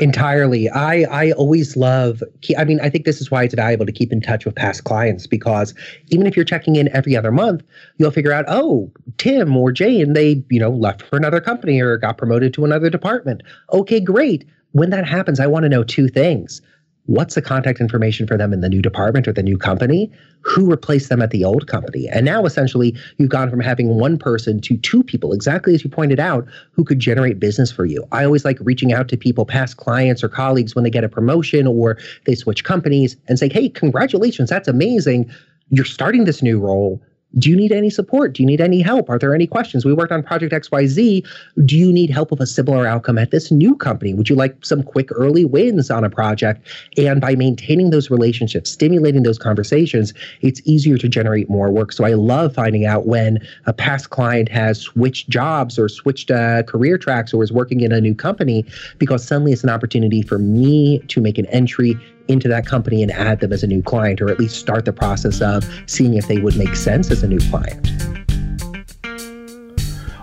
[0.00, 0.68] Entirely.
[0.70, 2.22] I I always love
[2.56, 4.84] I mean, I think this is why it's valuable to keep in touch with past
[4.84, 5.74] clients because
[6.08, 7.62] even if you're checking in every other month,
[7.96, 11.96] you'll figure out, oh, Tim or Jane, they, you know, left for another company or
[11.96, 13.42] got promoted to another department.
[13.72, 14.44] Okay, great.
[14.72, 16.60] When that happens, I want to know two things
[17.06, 20.10] what's the contact information for them in the new department or the new company?
[20.42, 22.08] Who replaced them at the old company?
[22.08, 25.90] And now essentially you've gone from having one person to two people exactly as you
[25.90, 28.06] pointed out who could generate business for you.
[28.12, 31.08] I always like reaching out to people past clients or colleagues when they get a
[31.08, 35.30] promotion or they switch companies and say hey congratulations that's amazing.
[35.70, 37.02] You're starting this new role
[37.38, 38.32] do you need any support?
[38.32, 39.10] Do you need any help?
[39.10, 39.84] Are there any questions?
[39.84, 41.26] We worked on Project XYZ.
[41.66, 44.14] Do you need help with a similar outcome at this new company?
[44.14, 46.66] Would you like some quick early wins on a project?
[46.96, 51.92] And by maintaining those relationships, stimulating those conversations, it's easier to generate more work.
[51.92, 56.62] So I love finding out when a past client has switched jobs or switched uh,
[56.62, 58.64] career tracks or is working in a new company
[58.98, 63.10] because suddenly it's an opportunity for me to make an entry into that company and
[63.10, 66.28] add them as a new client, or at least start the process of seeing if
[66.28, 67.90] they would make sense as a new client.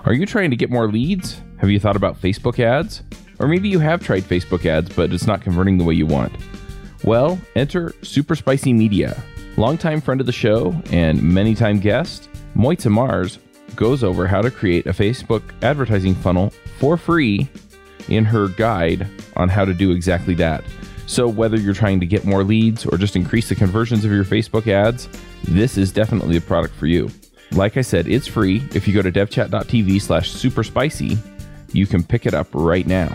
[0.06, 1.42] Are you trying to get more leads?
[1.58, 3.04] Have you thought about Facebook ads?
[3.40, 6.34] Or maybe you have tried Facebook ads, but it's not converting the way you want.
[7.04, 9.22] Well, enter Super Spicy Media.
[9.56, 13.40] Longtime friend of the show and many time guest, Mojca Mars
[13.76, 17.50] goes over how to create a Facebook advertising funnel for free
[18.10, 20.64] in her guide on how to do exactly that.
[21.06, 24.24] So, whether you're trying to get more leads or just increase the conversions of your
[24.24, 25.10] Facebook ads,
[25.44, 27.10] this is definitely the product for you.
[27.52, 28.64] Like I said, it's free.
[28.74, 31.18] If you go to devchat.tv slash superspicy,
[31.74, 33.14] you can pick it up right now.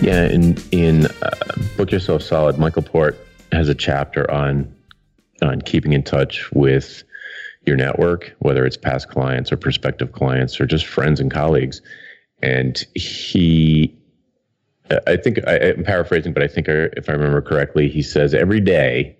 [0.00, 1.30] Yeah, in in uh,
[1.76, 3.18] Book Yourself Solid, Michael Port
[3.52, 4.72] has a chapter on
[5.42, 7.02] on keeping in touch with
[7.66, 11.82] your network, whether it's past clients or prospective clients or just friends and colleagues.
[12.42, 13.94] And he
[15.06, 18.60] I think I, am paraphrasing, but I think if I remember correctly, he says every
[18.60, 19.16] day,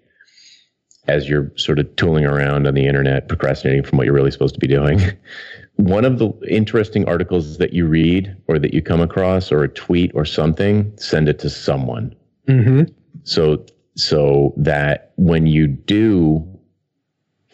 [1.07, 4.55] as you're sort of tooling around on the internet, procrastinating from what you're really supposed
[4.55, 5.01] to be doing,
[5.77, 9.69] one of the interesting articles that you read or that you come across, or a
[9.69, 12.15] tweet or something, send it to someone.
[12.49, 12.83] Mm-hmm.
[13.23, 13.65] So,
[13.97, 16.47] so that when you do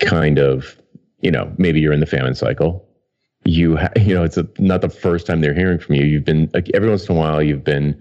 [0.00, 0.80] kind of,
[1.20, 2.85] you know, maybe you're in the famine cycle
[3.46, 6.04] you ha- you know it's a, not the first time they're hearing from you.
[6.04, 8.00] You've been like, every once in a while you've been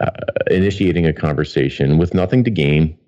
[0.00, 0.10] uh,
[0.50, 2.98] initiating a conversation with nothing to gain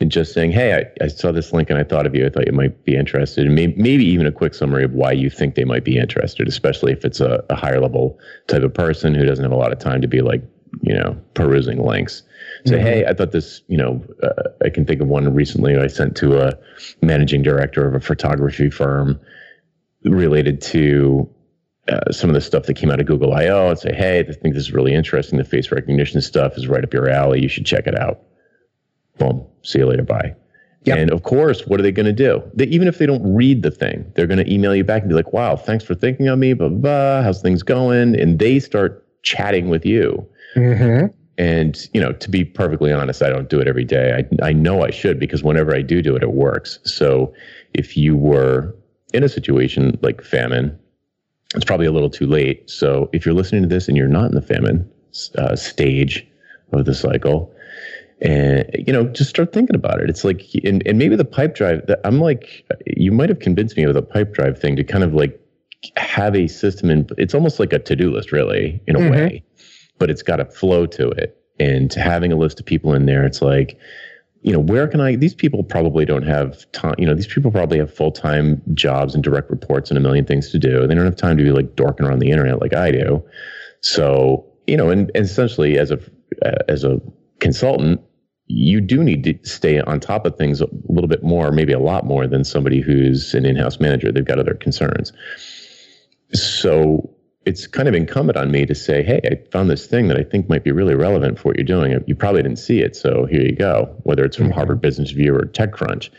[0.00, 2.26] and just saying hey I, I saw this link and i thought of you.
[2.26, 3.46] I thought you might be interested.
[3.46, 6.48] And maybe, maybe even a quick summary of why you think they might be interested
[6.48, 9.72] especially if it's a, a higher level type of person who doesn't have a lot
[9.72, 10.42] of time to be like
[10.82, 12.22] you know perusing links.
[12.64, 12.86] Say mm-hmm.
[12.86, 16.16] hey i thought this you know uh, i can think of one recently i sent
[16.18, 16.58] to a
[17.02, 19.18] managing director of a photography firm
[20.04, 21.28] related to
[21.88, 24.22] uh, some of the stuff that came out of Google I/O and say, "Hey, I
[24.22, 25.38] think this is really interesting.
[25.38, 27.42] The face recognition stuff is right up your alley.
[27.42, 28.20] You should check it out."
[29.18, 29.44] Boom.
[29.62, 30.02] See you later.
[30.02, 30.34] Bye.
[30.84, 30.98] Yep.
[30.98, 32.42] And of course, what are they going to do?
[32.54, 35.08] They, even if they don't read the thing, they're going to email you back and
[35.08, 37.22] be like, "Wow, thanks for thinking of me." Blah blah.
[37.22, 38.18] How's things going?
[38.18, 40.26] And they start chatting with you.
[40.56, 41.06] Mm-hmm.
[41.38, 44.24] And you know, to be perfectly honest, I don't do it every day.
[44.42, 46.78] I I know I should because whenever I do do it, it works.
[46.84, 47.34] So
[47.74, 48.74] if you were
[49.12, 50.78] in a situation like famine,
[51.54, 52.68] it's probably a little too late.
[52.70, 54.88] So if you're listening to this and you're not in the famine
[55.36, 56.26] uh, stage
[56.72, 57.52] of the cycle,
[58.22, 60.10] and you know, just start thinking about it.
[60.10, 61.86] It's like, and, and maybe the Pipedrive.
[61.86, 65.14] That I'm like, you might have convinced me with a Pipedrive thing to kind of
[65.14, 65.40] like
[65.96, 69.10] have a system, and it's almost like a to do list, really, in a mm-hmm.
[69.10, 69.44] way,
[69.98, 71.36] but it's got a flow to it.
[71.58, 73.78] And having a list of people in there, it's like,
[74.42, 75.16] you know, where can I?
[75.16, 76.94] These people probably don't have time.
[76.98, 80.24] You know, these people probably have full time jobs and direct reports and a million
[80.24, 80.86] things to do.
[80.86, 83.22] They don't have time to be like dorking around the internet like I do.
[83.82, 85.98] So, you know, and, and essentially as a
[86.68, 87.00] as a
[87.40, 88.00] consultant,
[88.46, 91.78] you do need to stay on top of things a little bit more, maybe a
[91.78, 94.10] lot more than somebody who's an in house manager.
[94.10, 95.12] They've got other concerns.
[96.32, 97.10] So
[97.46, 100.22] it's kind of incumbent on me to say, hey, I found this thing that I
[100.22, 102.02] think might be really relevant for what you're doing.
[102.06, 103.94] You probably didn't see it, so here you go.
[104.02, 104.54] Whether it's from mm-hmm.
[104.54, 106.10] Harvard Business Review or TechCrunch,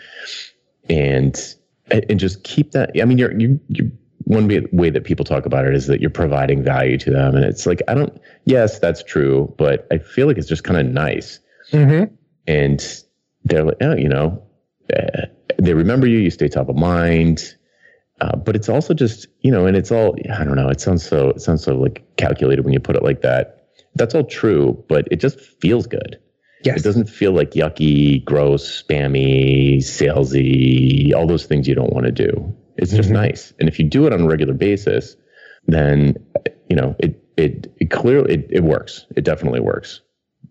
[0.89, 1.55] and
[1.91, 2.91] and just keep that.
[2.99, 3.91] I mean, you're you you
[4.23, 7.45] one way that people talk about it is that you're providing value to them, and
[7.45, 8.19] it's like I don't.
[8.45, 11.39] Yes, that's true, but I feel like it's just kind of nice.
[11.71, 12.13] Mm-hmm.
[12.47, 13.03] And
[13.43, 14.43] they're like, oh, you know,
[14.95, 15.27] uh,
[15.59, 16.17] they remember you.
[16.17, 17.55] You stay top of mind
[18.21, 20.69] uh, but it's also just you know, and it's all I don't know.
[20.69, 23.67] It sounds so it sounds so like calculated when you put it like that.
[23.95, 26.19] That's all true, but it just feels good.
[26.63, 26.79] Yes.
[26.79, 32.11] It doesn't feel like yucky, gross, spammy, salesy, all those things you don't want to
[32.11, 32.55] do.
[32.77, 33.17] It's just mm-hmm.
[33.17, 33.53] nice.
[33.59, 35.15] And if you do it on a regular basis,
[35.65, 36.15] then
[36.69, 39.07] you know it it, it clearly it, it works.
[39.15, 40.01] It definitely works.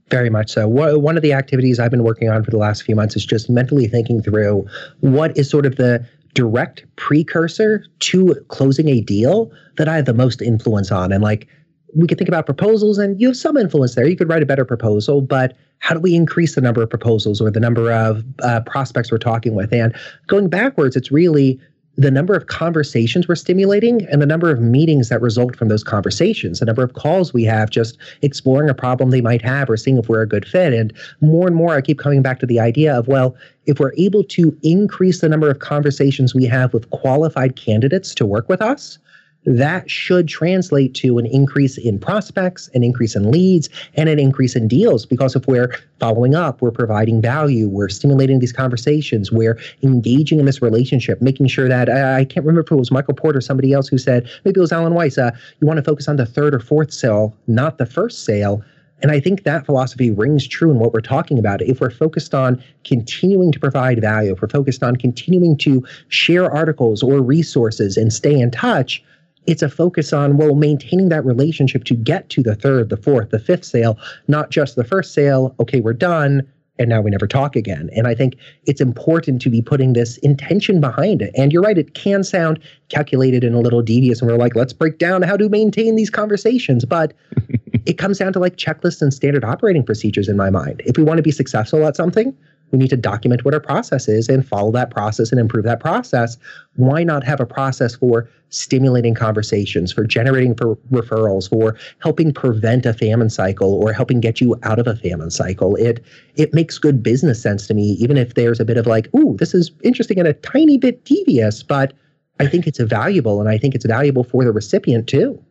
[0.09, 0.67] Very much so.
[0.67, 3.49] One of the activities I've been working on for the last few months is just
[3.49, 4.67] mentally thinking through
[5.01, 6.05] what is sort of the
[6.35, 11.13] direct precursor to closing a deal that I have the most influence on.
[11.13, 11.49] And like,
[11.95, 14.07] we could think about proposals and you have some influence there.
[14.07, 17.41] You could write a better proposal, but how do we increase the number of proposals
[17.41, 19.73] or the number of uh, prospects we're talking with?
[19.73, 19.95] And
[20.29, 21.61] going backwards, it's really
[22.01, 25.85] the number of conversations we're stimulating and the number of meetings that result from those
[25.85, 29.77] conversations, the number of calls we have just exploring a problem they might have or
[29.77, 30.73] seeing if we're a good fit.
[30.73, 33.37] And more and more, I keep coming back to the idea of, well,
[33.67, 38.25] if we're able to increase the number of conversations we have with qualified candidates to
[38.25, 38.99] work with us,
[39.45, 44.55] that should translate to an increase in prospects, an increase in leads, and an increase
[44.55, 45.07] in deals.
[45.07, 50.47] Because if we're following up, we're providing value, we're stimulating these conversations, we're engaging in
[50.47, 53.41] this relationship, making sure that uh, I can't remember if it was Michael Porter or
[53.41, 55.31] somebody else who said, maybe it was Alan Weiss, uh,
[55.61, 58.63] you want to focus on the third or fourth sale, not the first sale.
[59.03, 61.63] And I think that philosophy rings true in what we're talking about.
[61.63, 66.51] If we're focused on continuing to provide value, if we're focused on continuing to share
[66.51, 69.03] articles or resources and stay in touch,
[69.51, 73.31] it's a focus on well maintaining that relationship to get to the third the fourth
[73.31, 73.99] the fifth sale
[74.29, 76.47] not just the first sale okay we're done
[76.79, 77.91] and now we never talk again.
[77.95, 81.31] And i think it's important to be putting this intention behind it.
[81.37, 84.73] And you're right it can sound calculated and a little devious and we're like let's
[84.73, 86.85] break down how to maintain these conversations.
[86.85, 87.13] But
[87.87, 90.81] it comes down to like checklists and standard operating procedures in my mind.
[90.87, 92.35] If we want to be successful at something
[92.71, 95.81] we need to document what our process is and follow that process and improve that
[95.81, 96.37] process.
[96.77, 102.87] Why not have a process for stimulating conversations, for generating for referrals, for helping prevent
[102.87, 105.77] a famine cycle or helping get you out of a famine cycle?
[105.77, 106.05] It
[106.37, 109.37] it makes good business sense to me, even if there's a bit of like, ooh,
[109.39, 111.93] this is interesting and a tiny bit devious, but
[112.39, 115.43] I think it's valuable and I think it's valuable for the recipient too.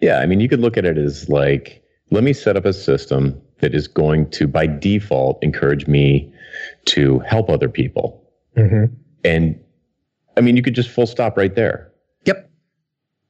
[0.00, 2.72] Yeah, I mean, you could look at it as like, let me set up a
[2.72, 6.30] system that is going to, by default, encourage me
[6.86, 8.24] to help other people.
[8.56, 8.94] Mm-hmm.
[9.24, 9.60] And
[10.36, 11.92] I mean, you could just full stop right there.
[12.24, 12.50] Yep.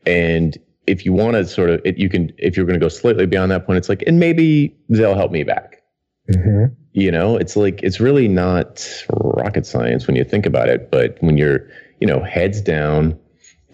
[0.06, 2.88] And if you want to sort of, it, you can, if you're going to go
[2.88, 5.82] slightly beyond that point, it's like, and maybe they'll help me back.
[6.30, 6.74] Mm-hmm.
[6.92, 10.90] You know, it's like, it's really not rocket science when you think about it.
[10.90, 11.68] But when you're,
[12.00, 13.18] you know, heads down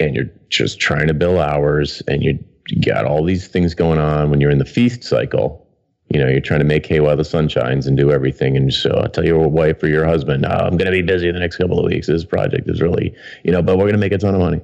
[0.01, 3.99] and you're just trying to bill hours and you, you got all these things going
[3.99, 5.62] on when you're in the feast cycle,
[6.13, 8.57] you know, you're trying to make hay while the sun shines and do everything.
[8.57, 11.31] And so I'll tell your wife or your husband, oh, I'm going to be busy
[11.31, 12.07] the next couple of weeks.
[12.07, 14.61] This project is really, you know, but we're going to make a ton of money.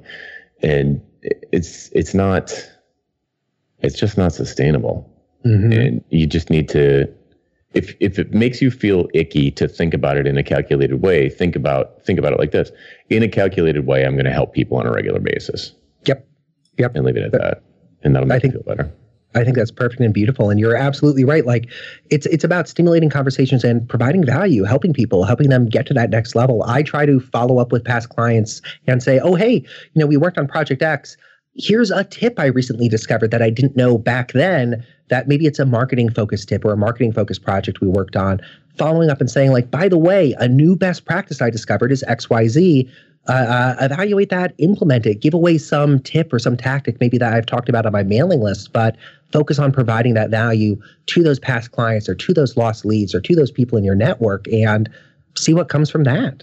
[0.63, 2.53] And it's, it's not,
[3.81, 5.11] it's just not sustainable.
[5.45, 5.73] Mm-hmm.
[5.73, 7.13] And you just need to,
[7.75, 11.29] if, if it makes you feel icky to think about it in a calculated way,
[11.29, 12.73] think about, think about it like this.
[13.11, 15.73] In a calculated way, I'm going to help people on a regular basis.
[16.07, 16.27] Yep.
[16.79, 16.97] Yep.
[16.97, 17.63] And leave it at that.
[18.03, 18.93] And that'll make I think, you feel better.
[19.35, 20.51] I think that's perfect and beautiful.
[20.51, 21.45] And you're absolutely right.
[21.45, 21.69] Like
[22.11, 26.11] it's it's about stimulating conversations and providing value, helping people, helping them get to that
[26.11, 26.63] next level.
[26.65, 30.17] I try to follow up with past clients and say, oh hey, you know, we
[30.17, 31.17] worked on Project X.
[31.55, 35.59] Here's a tip I recently discovered that I didn't know back then that maybe it's
[35.59, 38.41] a marketing focused tip or a marketing focused project we worked on.
[38.77, 42.05] Following up and saying, like, by the way, a new best practice I discovered is
[42.09, 42.89] XYZ
[43.29, 47.33] uh, uh, evaluate that, implement it, give away some tip or some tactic maybe that
[47.33, 48.97] I've talked about on my mailing list, but
[49.33, 53.21] focus on providing that value to those past clients or to those lost leads or
[53.21, 54.89] to those people in your network and
[55.37, 56.43] see what comes from that.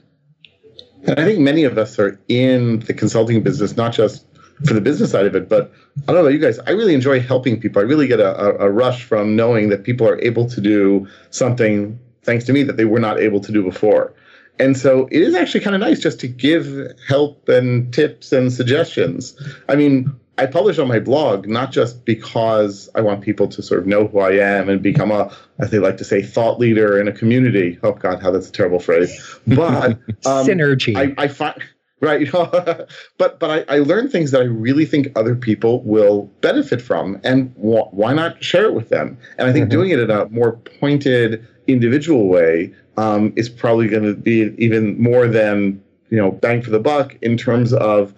[1.07, 4.25] And I think many of us are in the consulting business, not just
[4.65, 5.71] for the business side of it, but
[6.03, 6.59] I don't know about you guys.
[6.59, 7.81] I really enjoy helping people.
[7.81, 11.07] I really get a, a, a rush from knowing that people are able to do
[11.31, 14.13] something thanks to me that they were not able to do before.
[14.59, 18.51] And so it is actually kind of nice just to give help and tips and
[18.51, 19.35] suggestions.
[19.67, 23.79] I mean, I publish on my blog not just because I want people to sort
[23.79, 26.99] of know who I am and become a, as they like to say, thought leader
[26.99, 27.79] in a community.
[27.83, 29.39] Oh God, how that's a terrible phrase.
[29.47, 29.91] But
[30.25, 30.95] um, synergy.
[30.95, 31.61] I, I find
[32.01, 36.81] right, but but I, I learn things that I really think other people will benefit
[36.81, 39.17] from, and wh- why not share it with them?
[39.37, 39.71] And I think mm-hmm.
[39.71, 45.01] doing it in a more pointed, individual way um, is probably going to be even
[45.01, 48.13] more than you know bang for the buck in terms of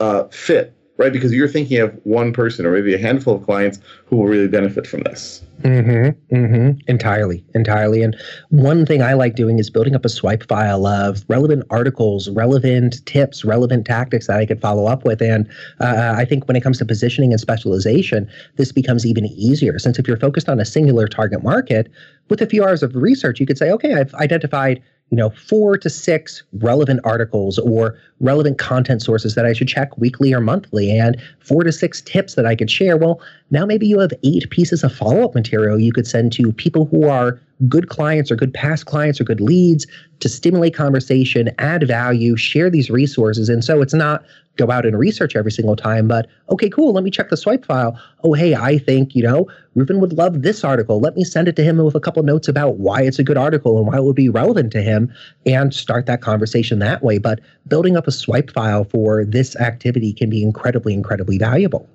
[0.00, 1.12] uh, fit, right?
[1.12, 4.48] Because you're thinking of one person or maybe a handful of clients who will really
[4.48, 5.42] benefit from this.
[5.62, 6.78] Mm-hmm, mm-hmm.
[6.88, 8.02] Entirely, entirely.
[8.02, 8.16] And
[8.50, 13.04] one thing I like doing is building up a swipe file of relevant articles, relevant
[13.06, 15.22] tips, relevant tactics that I could follow up with.
[15.22, 15.48] And
[15.80, 19.78] uh, I think when it comes to positioning and specialization, this becomes even easier.
[19.78, 21.90] Since if you're focused on a singular target market,
[22.28, 24.82] with a few hours of research, you could say, okay, I've identified
[25.12, 29.98] you know, four to six relevant articles or relevant content sources that I should check
[29.98, 32.96] weekly or monthly, and four to six tips that I could share.
[32.96, 33.20] Well,
[33.50, 36.86] now maybe you have eight pieces of follow up material you could send to people
[36.86, 39.86] who are good clients or good past clients or good leads
[40.20, 43.48] to stimulate conversation, add value, share these resources.
[43.48, 44.24] And so it's not
[44.56, 47.64] go out and research every single time, but okay, cool, let me check the swipe
[47.64, 47.98] file.
[48.22, 49.46] Oh, hey, I think, you know,
[49.76, 51.00] Reuven would love this article.
[51.00, 53.38] Let me send it to him with a couple notes about why it's a good
[53.38, 55.12] article and why it would be relevant to him
[55.46, 57.16] and start that conversation that way.
[57.16, 61.88] But building up a swipe file for this activity can be incredibly, incredibly valuable.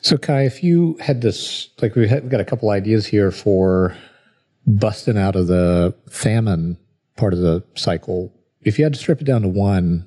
[0.00, 3.96] So, Kai, if you had this, like we have got a couple ideas here for
[4.66, 6.76] busting out of the famine
[7.16, 8.32] part of the cycle.
[8.62, 10.06] If you had to strip it down to one,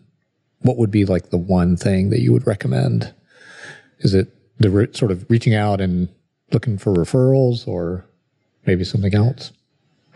[0.61, 3.13] what would be like the one thing that you would recommend?
[3.99, 4.29] Is it
[4.59, 6.07] the re- sort of reaching out and
[6.51, 8.05] looking for referrals or
[8.65, 9.51] maybe something else?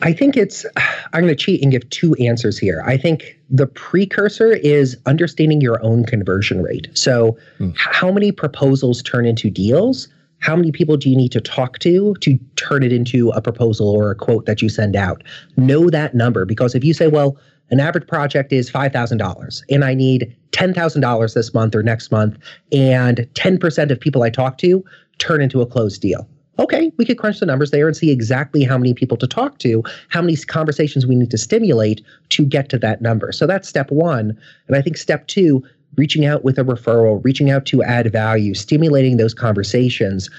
[0.02, 0.66] I think it's,
[1.14, 2.84] I'm going to cheat and give two answers here.
[2.86, 6.89] I think the precursor is understanding your own conversion rate.
[6.93, 7.74] So, mm.
[7.78, 10.08] how many proposals turn into deals?
[10.39, 13.89] How many people do you need to talk to to turn it into a proposal
[13.89, 15.24] or a quote that you send out?
[15.58, 17.38] Know that number because if you say, well,
[17.72, 22.38] an average project is $5,000 and I need $10,000 this month or next month,
[22.72, 24.84] and 10% of people I talk to
[25.18, 26.28] turn into a closed deal
[26.60, 29.58] okay, we could crunch the numbers there and see exactly how many people to talk
[29.60, 33.32] to, how many conversations we need to stimulate to get to that number.
[33.32, 34.38] So that's step one.
[34.68, 35.64] And I think step two,
[35.97, 40.30] reaching out with a referral, reaching out to add value, stimulating those conversations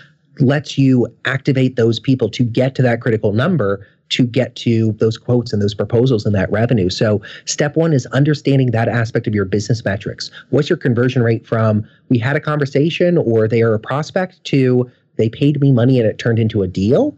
[0.40, 5.18] lets you activate those people to get to that critical number to get to those
[5.18, 6.88] quotes and those proposals and that revenue.
[6.88, 10.30] So, step one is understanding that aspect of your business metrics.
[10.50, 14.90] What's your conversion rate from we had a conversation or they are a prospect to
[15.16, 17.16] they paid me money and it turned into a deal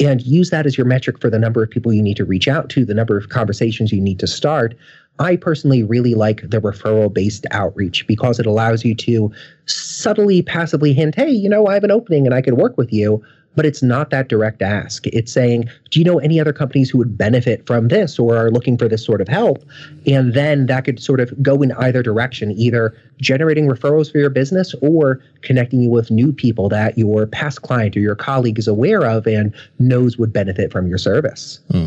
[0.00, 2.48] and use that as your metric for the number of people you need to reach
[2.48, 4.74] out to, the number of conversations you need to start.
[5.18, 9.30] I personally really like the referral based outreach because it allows you to
[9.66, 12.92] subtly, passively hint, hey, you know, I have an opening and I could work with
[12.92, 13.22] you
[13.56, 15.06] but it's not that direct ask.
[15.08, 18.50] It's saying, do you know any other companies who would benefit from this or are
[18.50, 19.64] looking for this sort of help?
[20.06, 24.30] And then that could sort of go in either direction, either generating referrals for your
[24.30, 28.68] business or connecting you with new people that your past client or your colleague is
[28.68, 31.60] aware of and knows would benefit from your service.
[31.70, 31.86] Hmm.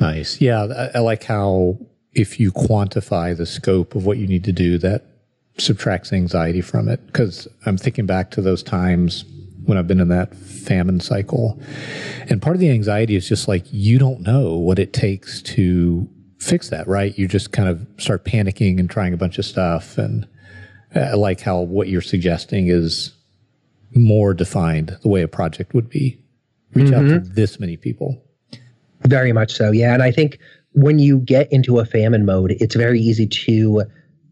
[0.00, 0.40] Nice.
[0.40, 0.90] Yeah.
[0.94, 1.78] I, I like how
[2.14, 5.04] if you quantify the scope of what you need to do, that
[5.58, 7.06] subtracts anxiety from it.
[7.06, 9.24] Because I'm thinking back to those times
[9.66, 11.60] when I've been in that famine cycle.
[12.28, 16.08] And part of the anxiety is just like you don't know what it takes to
[16.38, 17.16] fix that, right?
[17.18, 19.98] You just kind of start panicking and trying a bunch of stuff.
[19.98, 20.26] And
[20.94, 23.12] I like how what you're suggesting is
[23.94, 26.18] more defined the way a project would be.
[26.74, 26.94] Reach mm-hmm.
[26.94, 27.34] out to mm-hmm.
[27.34, 28.22] this many people.
[29.06, 29.94] Very much so, yeah.
[29.94, 30.38] And I think
[30.72, 33.84] when you get into a famine mode, it's very easy to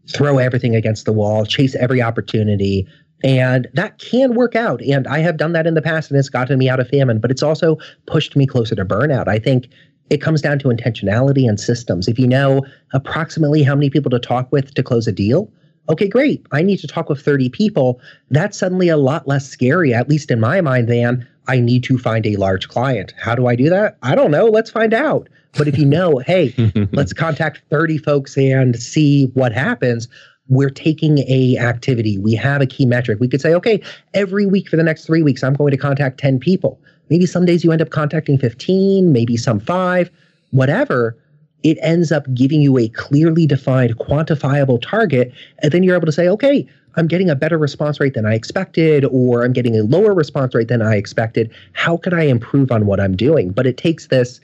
[0.07, 2.87] throw everything against the wall, chase every opportunity,
[3.25, 4.81] and that can work out.
[4.83, 7.19] And I have done that in the past and it's gotten me out of famine,
[7.19, 9.27] but it's also pushed me closer to burnout.
[9.27, 9.67] I think
[10.11, 12.07] it comes down to intentionality and systems.
[12.07, 12.63] If you know
[12.93, 15.51] approximately how many people to talk with to close a deal,
[15.89, 16.45] okay, great.
[16.51, 17.99] I need to talk with 30 people.
[18.29, 21.97] That's suddenly a lot less scary, at least in my mind, than I need to
[21.97, 23.15] find a large client.
[23.17, 23.97] How do I do that?
[24.03, 24.45] I don't know.
[24.45, 25.29] Let's find out.
[25.57, 26.53] But if you know, hey,
[26.91, 30.07] let's contact 30 folks and see what happens,
[30.47, 32.17] we're taking a activity.
[32.17, 33.19] We have a key metric.
[33.19, 33.81] We could say okay
[34.13, 36.79] every week for the next three weeks i'm going to contact 10 people.
[37.09, 40.09] Maybe some days you end up contacting 15 maybe some five
[40.51, 41.17] whatever.
[41.63, 46.11] It ends up giving you a clearly defined quantifiable target and then you're able to
[46.11, 49.83] say okay i'm getting a better response rate than i expected or i'm getting a
[49.83, 51.51] lower response rate than i expected.
[51.73, 53.49] How can i improve on what i'm doing?
[53.49, 54.39] But it takes this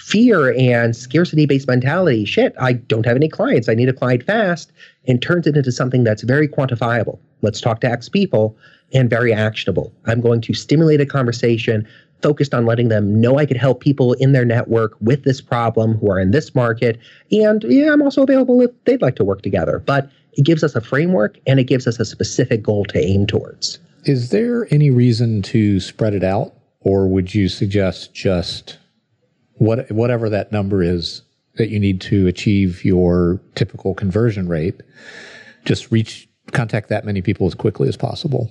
[0.00, 2.24] fear and scarcity based mentality.
[2.24, 3.68] Shit i don't have any clients.
[3.68, 4.72] I need a client fast
[5.06, 7.18] and turns it into something that's very quantifiable.
[7.42, 8.56] Let's talk to x people
[8.92, 9.92] and very actionable.
[10.06, 11.86] I'm going to stimulate a conversation
[12.22, 15.94] focused on letting them know i could help people in their network with this problem
[15.94, 16.98] who are in this market.
[17.30, 19.78] And yeah i'm also available if they'd like to work together.
[19.78, 23.26] But it gives us a framework and it gives us a specific goal to aim
[23.26, 23.78] towards.
[24.04, 28.78] Is there any reason to spread it out or would you suggest just
[29.60, 31.20] what whatever that number is
[31.56, 34.80] that you need to achieve your typical conversion rate,
[35.66, 38.50] just reach contact that many people as quickly as possible.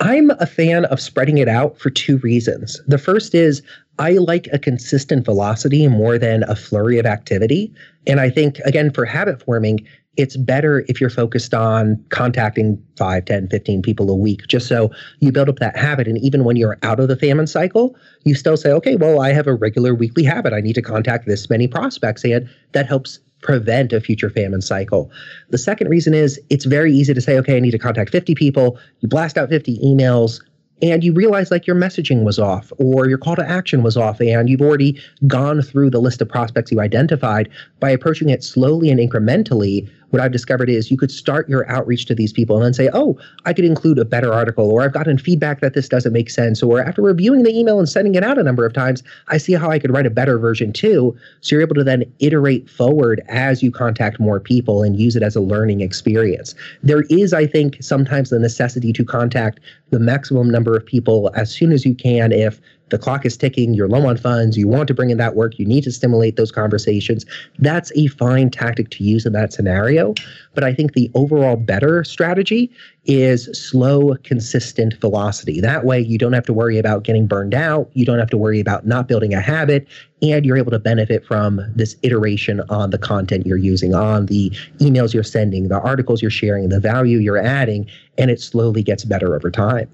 [0.00, 2.80] I'm a fan of spreading it out for two reasons.
[2.88, 3.62] The first is
[4.00, 7.72] I like a consistent velocity more than a flurry of activity.
[8.06, 9.86] And I think, again, for habit forming,
[10.16, 14.90] it's better if you're focused on contacting 5, 10, 15 people a week, just so
[15.20, 16.06] you build up that habit.
[16.06, 19.32] And even when you're out of the famine cycle, you still say, okay, well, I
[19.32, 20.52] have a regular weekly habit.
[20.52, 22.24] I need to contact this many prospects.
[22.24, 25.10] And that helps prevent a future famine cycle.
[25.48, 28.34] The second reason is it's very easy to say, okay, I need to contact 50
[28.34, 28.78] people.
[29.00, 30.40] You blast out 50 emails
[30.82, 34.20] and you realize like your messaging was off or your call to action was off
[34.20, 37.48] and you've already gone through the list of prospects you identified
[37.78, 42.04] by approaching it slowly and incrementally what I've discovered is you could start your outreach
[42.06, 44.92] to these people and then say, oh, I could include a better article, or I've
[44.92, 48.22] gotten feedback that this doesn't make sense, or after reviewing the email and sending it
[48.22, 51.16] out a number of times, I see how I could write a better version too.
[51.40, 55.22] So you're able to then iterate forward as you contact more people and use it
[55.22, 56.54] as a learning experience.
[56.82, 59.60] There is, I think, sometimes the necessity to contact
[59.90, 62.60] the maximum number of people as soon as you can if
[62.92, 65.58] the clock is ticking, you're low on funds, you want to bring in that work,
[65.58, 67.24] you need to stimulate those conversations.
[67.58, 70.14] That's a fine tactic to use in that scenario.
[70.54, 72.70] But I think the overall better strategy
[73.06, 75.60] is slow, consistent velocity.
[75.60, 78.36] That way, you don't have to worry about getting burned out, you don't have to
[78.36, 79.88] worry about not building a habit,
[80.20, 84.50] and you're able to benefit from this iteration on the content you're using, on the
[84.80, 89.04] emails you're sending, the articles you're sharing, the value you're adding, and it slowly gets
[89.04, 89.90] better over time.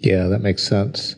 [0.00, 1.16] Yeah, that makes sense.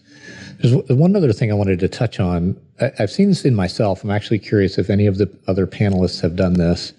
[0.59, 2.59] There's one other thing I wanted to touch on.
[2.99, 4.03] I've seen this in myself.
[4.03, 6.93] I'm actually curious if any of the other panelists have done this.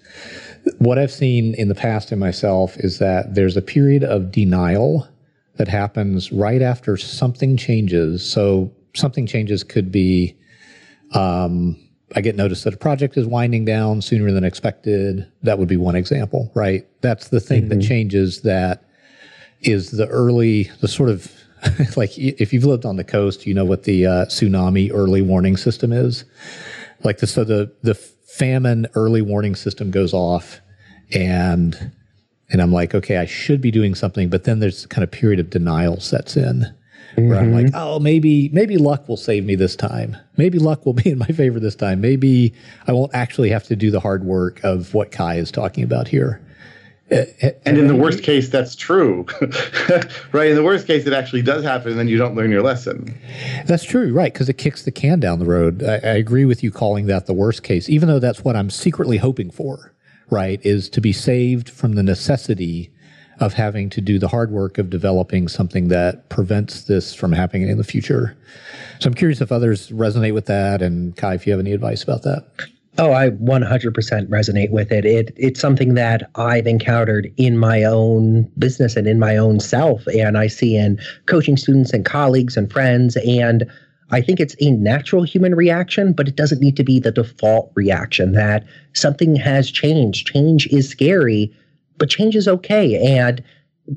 [0.78, 5.08] What I've seen in the past in myself is that there's a period of denial
[5.56, 8.28] that happens right after something changes.
[8.28, 10.36] So something changes could be
[11.14, 11.76] um,
[12.14, 15.30] I get notice that a project is winding down sooner than expected.
[15.42, 16.86] That would be one example, right?
[17.02, 17.80] That's the thing mm-hmm.
[17.80, 18.84] that changes that
[19.60, 21.30] is the early, the sort of
[21.96, 25.56] like if you've lived on the coast, you know what the uh, tsunami early warning
[25.56, 26.24] system is.
[27.04, 30.60] Like the so the the famine early warning system goes off,
[31.12, 31.92] and
[32.50, 35.40] and I'm like, okay, I should be doing something, but then there's kind of period
[35.40, 36.66] of denial sets in.
[37.16, 37.28] Mm-hmm.
[37.28, 37.76] Where I'm like, mm-hmm.
[37.76, 40.16] oh, maybe maybe luck will save me this time.
[40.36, 42.00] Maybe luck will be in my favor this time.
[42.00, 42.54] Maybe
[42.86, 46.08] I won't actually have to do the hard work of what Kai is talking about
[46.08, 46.40] here.
[47.10, 49.24] And in the worst case, that's true,
[50.32, 50.48] right?
[50.48, 53.18] In the worst case, it actually does happen, and then you don't learn your lesson.
[53.66, 54.32] That's true, right?
[54.32, 55.82] Because it kicks the can down the road.
[55.82, 58.68] I, I, agree with you calling that the worst case, even though that's what I'm
[58.68, 59.94] secretly hoping for,
[60.28, 60.60] right?
[60.64, 62.90] Is to be saved from the necessity
[63.40, 67.68] of having to do the hard work of developing something that prevents this from happening
[67.68, 68.36] in the future.
[68.98, 72.02] So I'm curious if others resonate with that, and Kai, if you have any advice
[72.02, 72.44] about that.
[73.00, 75.04] Oh, I 100% resonate with it.
[75.04, 80.04] It it's something that I've encountered in my own business and in my own self
[80.08, 83.70] and I see in coaching students and colleagues and friends and
[84.10, 87.70] I think it's a natural human reaction, but it doesn't need to be the default
[87.74, 90.26] reaction that something has changed.
[90.26, 91.54] Change is scary,
[91.98, 93.44] but change is okay and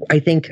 [0.09, 0.49] I think,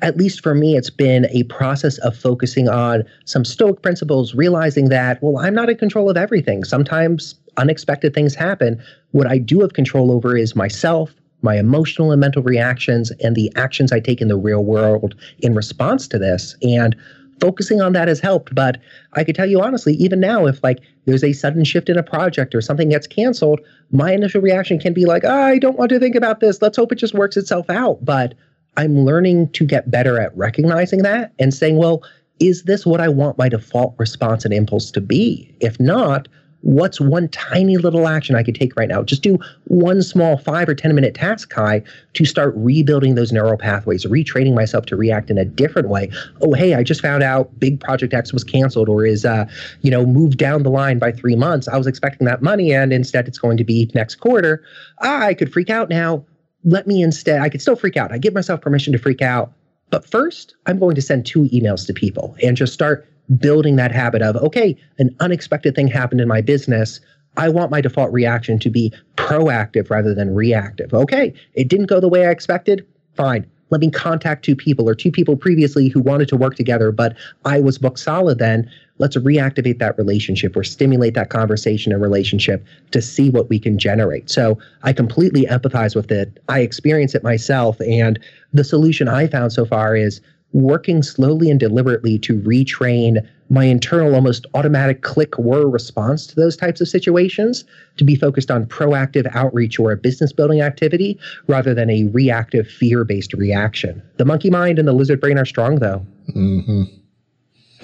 [0.00, 4.88] at least for me, it's been a process of focusing on some Stoic principles, realizing
[4.90, 6.62] that, well, I'm not in control of everything.
[6.64, 8.80] Sometimes unexpected things happen.
[9.10, 13.52] What I do have control over is myself, my emotional and mental reactions, and the
[13.56, 16.54] actions I take in the real world in response to this.
[16.62, 16.94] And
[17.40, 18.54] focusing on that has helped.
[18.54, 18.78] But
[19.14, 22.02] I could tell you honestly, even now, if like there's a sudden shift in a
[22.02, 23.60] project or something gets canceled,
[23.90, 26.62] my initial reaction can be like, oh, I don't want to think about this.
[26.62, 28.04] Let's hope it just works itself out.
[28.04, 28.34] But
[28.76, 32.02] I'm learning to get better at recognizing that and saying, well,
[32.40, 35.54] is this what I want my default response and impulse to be?
[35.60, 36.28] If not,
[36.60, 39.02] what's one tiny little action I could take right now?
[39.02, 41.82] Just do one small five or 10 minute task, Kai,
[42.14, 46.10] to start rebuilding those neural pathways, retraining myself to react in a different way.
[46.42, 49.46] Oh, hey, I just found out big project X was canceled or is, uh,
[49.82, 51.68] you know, moved down the line by three months.
[51.68, 54.62] I was expecting that money and instead it's going to be next quarter.
[55.02, 56.24] Ah, I could freak out now
[56.66, 58.12] let me instead, I could still freak out.
[58.12, 59.52] I give myself permission to freak out.
[59.90, 63.08] But first, I'm going to send two emails to people and just start
[63.38, 67.00] building that habit of, okay, an unexpected thing happened in my business.
[67.36, 70.92] I want my default reaction to be proactive rather than reactive.
[70.92, 72.84] Okay, it didn't go the way I expected.
[73.14, 73.48] Fine.
[73.70, 77.16] Let me contact two people or two people previously who wanted to work together, but
[77.44, 82.64] I was booked solid then let's reactivate that relationship or stimulate that conversation and relationship
[82.92, 84.30] to see what we can generate.
[84.30, 86.38] So I completely empathize with it.
[86.48, 87.80] I experience it myself.
[87.80, 88.18] And
[88.52, 90.20] the solution I found so far is
[90.52, 96.56] working slowly and deliberately to retrain my internal almost automatic click whir response to those
[96.56, 97.64] types of situations
[97.96, 102.66] to be focused on proactive outreach or a business building activity rather than a reactive
[102.66, 104.02] fear based reaction.
[104.16, 106.04] The monkey mind and the lizard brain are strong though.
[106.34, 106.84] Mm-hmm.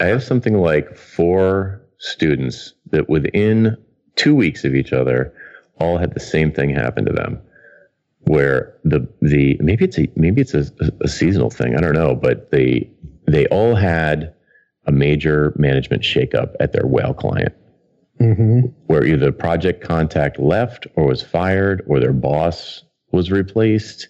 [0.01, 3.77] I have something like four students that within
[4.17, 5.33] two weeks of each other
[5.79, 7.41] all had the same thing happen to them
[8.25, 10.65] where the the maybe it's a maybe it's a,
[11.01, 12.89] a seasonal thing I don't know but they
[13.27, 14.35] they all had
[14.87, 17.55] a major management shakeup at their whale client.
[18.21, 18.69] Mm-hmm.
[18.87, 24.07] where either project contact left or was fired or their boss was replaced.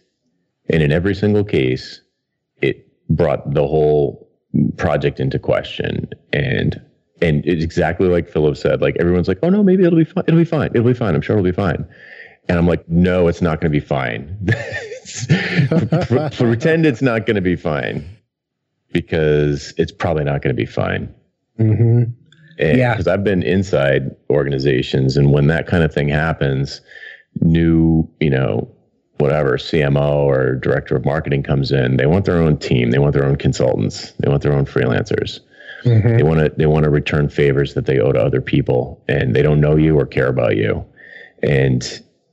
[0.68, 2.03] And in every single case
[2.61, 4.29] it brought the whole
[4.77, 6.11] project into question.
[6.31, 6.79] And
[7.23, 10.25] and it's exactly like Philip said like everyone's like oh no maybe it'll be fine
[10.27, 10.70] it'll be fine.
[10.75, 11.14] It'll be fine.
[11.14, 11.87] I'm sure it'll be fine.
[12.49, 14.37] And I'm like, no, it's not going to be fine.
[16.37, 18.05] Pretend it's not going to be fine
[18.93, 21.12] because it's probably not going to be fine.
[21.59, 22.05] Mm-hmm.
[22.59, 22.93] And Yeah.
[22.93, 26.80] because I've been inside organizations, and when that kind of thing happens,
[27.40, 28.68] new, you know,
[29.18, 33.14] whatever CMO or director of marketing comes in, they want their own team, they want
[33.14, 35.40] their own consultants, they want their own freelancers.
[35.84, 36.16] Mm-hmm.
[36.16, 39.34] They want to they want to return favors that they owe to other people, and
[39.34, 40.84] they don't know you or care about you.
[41.43, 41.82] And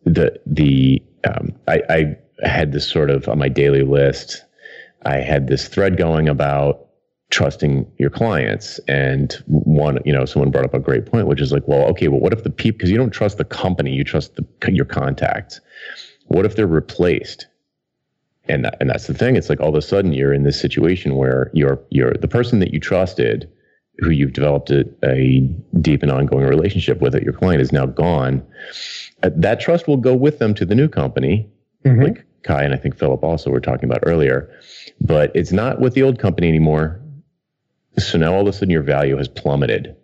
[0.03, 4.45] the the um, I, I had this sort of on my daily list.
[5.05, 6.85] I had this thread going about
[7.31, 11.51] trusting your clients, and one you know someone brought up a great point, which is
[11.51, 14.03] like, well, okay, well, what if the people because you don't trust the company, you
[14.03, 15.61] trust the, your contacts.
[16.27, 17.47] What if they're replaced?
[18.47, 19.35] and that, and that's the thing.
[19.35, 22.59] It's like all of a sudden you're in this situation where you're you're the person
[22.59, 23.47] that you trusted,
[23.99, 25.41] who you've developed a, a
[25.81, 28.43] deep and ongoing relationship with, that your client is now gone.
[29.21, 31.47] Uh, that trust will go with them to the new company,
[31.85, 32.03] Mhm.
[32.03, 34.49] like Kai and I think Philip also were talking about earlier.
[35.01, 37.01] But it's not with the old company anymore.
[37.97, 39.95] So now all of a sudden your value has plummeted,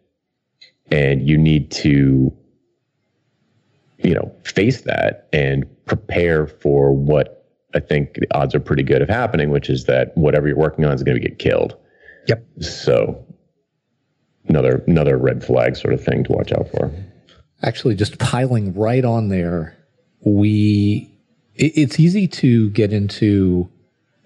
[0.92, 2.36] and you need to
[4.06, 9.02] you know, face that and prepare for what I think the odds are pretty good
[9.02, 11.76] of happening, which is that whatever you're working on is going to get killed.
[12.28, 12.46] Yep.
[12.62, 13.26] So
[14.48, 16.92] another another red flag sort of thing to watch out for.
[17.64, 19.76] Actually, just piling right on there,
[20.22, 21.14] we it,
[21.56, 23.70] it's easy to get into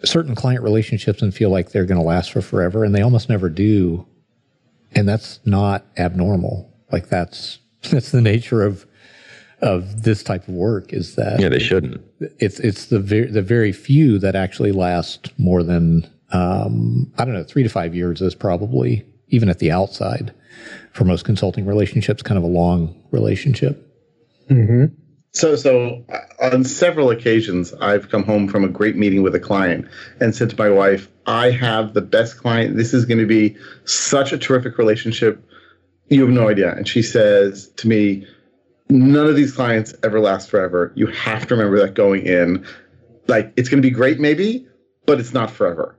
[0.03, 3.29] certain client relationships and feel like they're going to last for forever, and they almost
[3.29, 4.05] never do.
[4.93, 6.71] And that's not abnormal.
[6.91, 7.59] Like that's
[7.89, 8.85] that's the nature of
[9.61, 10.93] of this type of work.
[10.93, 12.01] Is that Yeah, they shouldn't.
[12.19, 17.33] it's it's the very the very few that actually last more than um, I don't
[17.33, 20.33] know three to five years is probably even at the outside
[20.91, 23.85] for most consulting relationships kind of a long relationship.
[24.49, 24.85] Mm-hmm.
[25.39, 29.39] So, so uh, on several occasions, I've come home from a great meeting with a
[29.39, 29.87] client
[30.19, 32.75] and said to my wife, "I have the best client.
[32.75, 35.41] This is going to be such a terrific relationship.
[36.09, 38.27] You have no idea." And she says to me,
[38.89, 40.91] "None of these clients ever last forever.
[40.95, 42.65] You have to remember that going in.
[43.27, 44.67] Like, it's going to be great, maybe,
[45.05, 45.95] but it's not forever."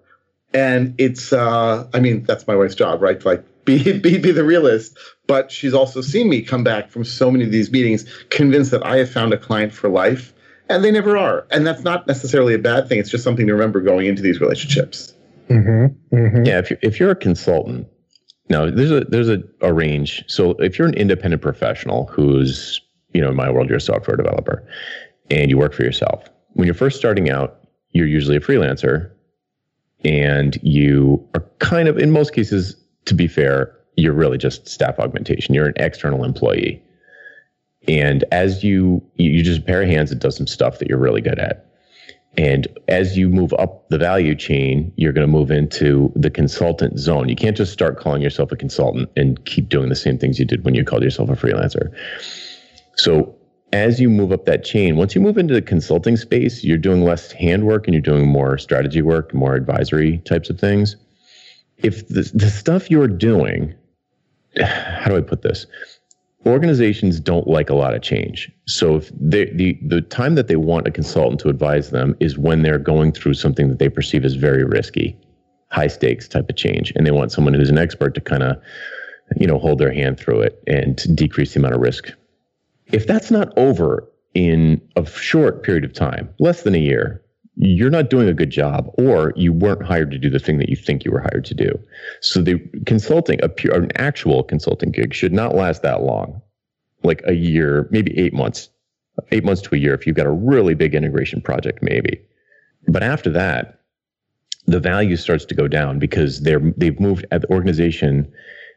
[0.53, 3.25] And it's, uh, I mean, that's my wife's job, right?
[3.25, 4.99] Like, be be be the realist.
[5.31, 8.85] But she's also seen me come back from so many of these meetings, convinced that
[8.85, 10.35] I have found a client for life,
[10.69, 11.47] and they never are.
[11.53, 12.99] And that's not necessarily a bad thing.
[12.99, 15.15] It's just something to remember going into these relationships.
[15.49, 16.17] Mm-hmm.
[16.17, 16.45] Mm-hmm.
[16.47, 17.87] Yeah, if you're if you're a consultant,
[18.49, 20.25] now there's a there's a, a range.
[20.27, 22.81] So if you're an independent professional who's
[23.13, 24.67] you know in my world you're a software developer
[25.31, 26.29] and you work for yourself.
[26.55, 27.61] When you're first starting out,
[27.93, 29.13] you're usually a freelancer,
[30.05, 32.75] and you are kind of in most cases,
[33.05, 35.55] to be fair, you're really just staff augmentation.
[35.55, 36.83] You're an external employee,
[37.89, 40.99] and as you you just a pair of hands that does some stuff that you're
[40.99, 41.67] really good at.
[42.37, 46.99] And as you move up the value chain, you're going to move into the consultant
[46.99, 47.29] zone.
[47.29, 50.45] You can't just start calling yourself a consultant and keep doing the same things you
[50.45, 51.93] did when you called yourself a freelancer.
[52.95, 53.35] So,
[53.73, 57.05] as you move up that chain, once you move into the consulting space, you're doing
[57.05, 60.97] less handwork and you're doing more strategy work, more advisory types of things.
[61.79, 63.75] If the, the stuff you're doing,
[64.63, 65.67] how do I put this?
[66.47, 68.51] organizations don't like a lot of change.
[68.67, 72.39] So if they, the the time that they want a consultant to advise them is
[72.39, 75.17] when they're going through something that they perceive as very risky,
[75.71, 78.57] high stakes type of change, and they want someone who's an expert to kind of,
[79.37, 82.13] you know, hold their hand through it and decrease the amount of risk.
[82.87, 87.23] If that's not over in a short period of time, less than a year,
[87.57, 90.69] you're not doing a good job, or you weren't hired to do the thing that
[90.69, 91.79] you think you were hired to do.
[92.21, 96.41] So the consulting, a pure, an actual consulting gig should not last that long,
[97.03, 98.71] like a year, maybe eight months,
[99.33, 99.95] eight months to a year.
[99.95, 102.21] If you've got a really big integration project, maybe.
[102.89, 103.81] But after that,
[104.67, 108.33] the value starts to go down because they're they've moved at the organization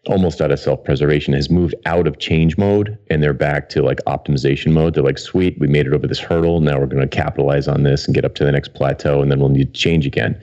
[0.08, 4.00] almost out of self-preservation has moved out of change mode and they're back to like
[4.06, 4.94] optimization mode.
[4.94, 6.60] They're like sweet we made it over this hurdle.
[6.60, 9.32] Now we're going to capitalize on this and get up to the next plateau and
[9.32, 10.40] then we'll need to change again.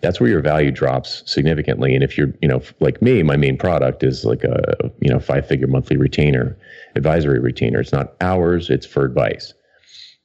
[0.00, 1.94] That's where your value drops significantly.
[1.94, 5.20] And if you're you know like me my main product is like a you know
[5.20, 6.56] five figure monthly retainer
[6.96, 7.80] advisory retainer.
[7.80, 9.52] It's not hours it's for advice.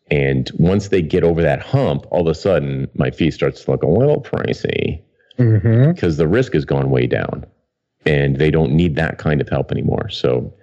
[0.09, 3.71] And once they get over that hump all of a sudden my fee starts to
[3.71, 5.01] look a little pricey.
[5.37, 5.93] Mm-hmm.
[5.93, 7.45] because the risk has gone way down
[8.05, 10.09] and they don't need that kind of help anymore.
[10.09, 10.53] So,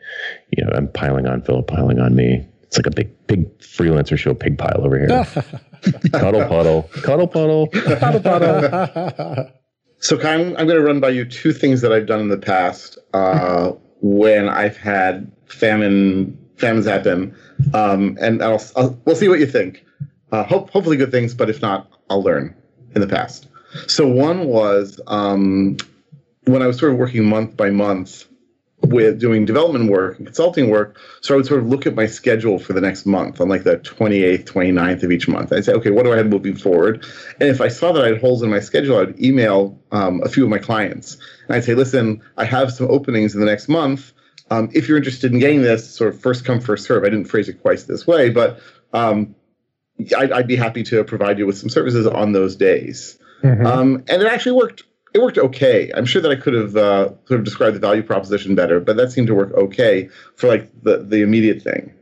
[0.57, 2.47] you know, I'm piling on Philip, piling on me.
[2.63, 5.09] It's like a big, big freelancer show pig pile over here.
[6.13, 9.51] cuddle puddle, cuddle puddle, cuddle puddle.
[9.99, 12.29] So, Kai, I'm, I'm going to run by you two things that I've done in
[12.29, 13.73] the past uh,
[14.03, 17.35] when I've had famine famines happen,
[17.75, 19.85] um, and I'll, I'll, we'll see what you think.
[20.33, 22.55] Uh, hope, hopefully good things, but if not, I'll learn
[22.95, 23.49] in the past.
[23.87, 25.77] So one was um,
[26.47, 28.25] when I was sort of working month by month
[28.83, 30.99] with doing development work and consulting work.
[31.21, 33.65] So I would sort of look at my schedule for the next month on like
[33.65, 35.53] the 28th, 29th of each month.
[35.53, 37.05] I'd say, okay, what do I have moving forward?
[37.41, 40.29] And if I saw that I had holes in my schedule, I'd email um, a
[40.29, 41.17] few of my clients.
[41.49, 44.13] And I'd say, listen, I have some openings in the next month.
[44.51, 47.03] Um, if you're interested in getting this, sort of first come, first serve.
[47.03, 48.61] I didn't phrase it quite this way, but
[48.93, 49.35] um,
[50.17, 53.19] I'd, I'd, be happy to provide you with some services on those days.
[53.43, 53.67] Mm-hmm.
[53.67, 54.85] Um, and it actually worked
[55.17, 55.91] it worked okay.
[55.95, 58.97] I'm sure that I could have uh, sort of described the value proposition better, but
[58.99, 61.95] that seemed to work okay for like the the immediate thing.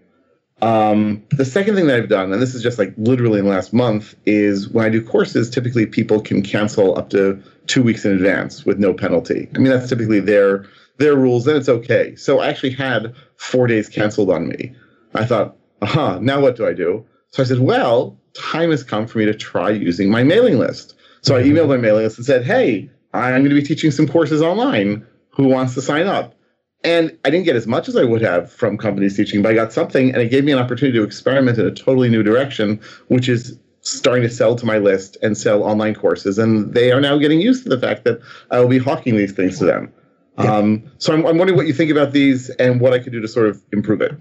[0.60, 3.50] Um, the second thing that I've done, and this is just like literally in the
[3.50, 8.04] last month, is when I do courses, typically people can cancel up to two weeks
[8.04, 9.48] in advance with no penalty.
[9.54, 10.66] I mean, that's typically their
[10.98, 12.16] their rules, and it's okay.
[12.16, 14.74] So I actually had four days canceled on me.
[15.14, 17.04] I thought, aha, now what do I do?
[17.30, 20.96] So I said, well, time has come for me to try using my mailing list.
[21.22, 21.56] So I mm-hmm.
[21.56, 25.06] emailed my mailing list and said, hey, I'm going to be teaching some courses online.
[25.30, 26.34] Who wants to sign up?
[26.82, 29.54] And I didn't get as much as I would have from companies teaching, but I
[29.54, 32.80] got something and it gave me an opportunity to experiment in a totally new direction,
[33.08, 36.38] which is starting to sell to my list and sell online courses.
[36.38, 39.32] And they are now getting used to the fact that I will be hawking these
[39.32, 39.92] things to them.
[40.38, 40.52] Yeah.
[40.52, 43.20] Um, so I'm, I'm, wondering what you think about these and what I could do
[43.20, 44.12] to sort of improve it.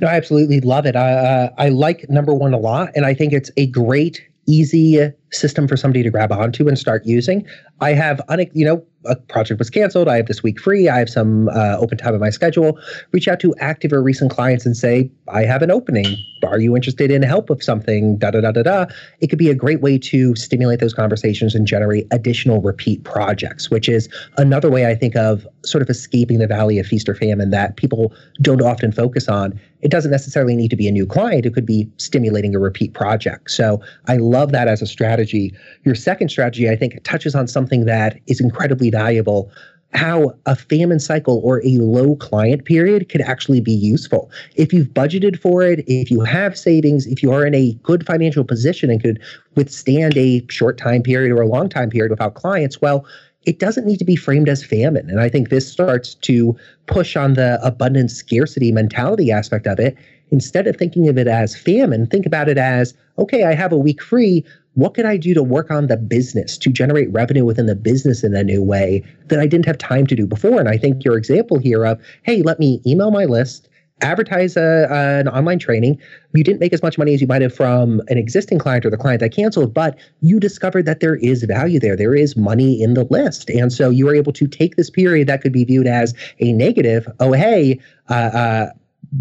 [0.00, 0.96] No, I absolutely love it.
[0.96, 5.66] Uh, I like number one a lot, and I think it's a great, easy system
[5.66, 7.46] for somebody to grab onto and start using.
[7.80, 8.20] I have,
[8.52, 10.08] you know, a project was canceled.
[10.08, 10.88] I have this week free.
[10.88, 12.78] I have some uh, open time in my schedule.
[13.12, 16.16] Reach out to active or recent clients and say, I have an opening.
[16.42, 18.16] Are you interested in help with something?
[18.16, 18.86] Da da da da da.
[19.20, 23.70] It could be a great way to stimulate those conversations and generate additional repeat projects,
[23.70, 27.14] which is another way I think of sort of escaping the valley of feast or
[27.14, 29.60] famine that people don't often focus on.
[29.84, 32.94] It doesn't necessarily need to be a new client, it could be stimulating a repeat
[32.94, 33.50] project.
[33.50, 35.54] So I love that as a strategy.
[35.84, 39.52] Your second strategy, I think, touches on something that is incredibly valuable
[39.94, 44.30] how a famine cycle or a low client period could actually be useful.
[44.56, 48.04] If you've budgeted for it, if you have savings, if you are in a good
[48.04, 49.22] financial position and could
[49.54, 53.06] withstand a short time period or a long time period without clients, well,
[53.46, 55.08] it doesn't need to be framed as famine.
[55.10, 59.96] And I think this starts to push on the abundance scarcity mentality aspect of it.
[60.30, 63.78] Instead of thinking of it as famine, think about it as okay, I have a
[63.78, 64.44] week free.
[64.74, 68.24] What could I do to work on the business to generate revenue within the business
[68.24, 70.58] in a new way that I didn't have time to do before?
[70.58, 73.68] And I think your example here of, hey, let me email my list,
[74.04, 76.00] advertise a, an online training.
[76.32, 78.90] You didn't make as much money as you might have from an existing client or
[78.90, 81.96] the client that canceled, but you discovered that there is value there.
[81.96, 83.50] There is money in the list.
[83.50, 86.52] And so you were able to take this period that could be viewed as a
[86.52, 87.08] negative.
[87.20, 88.66] Oh, hey, uh, uh,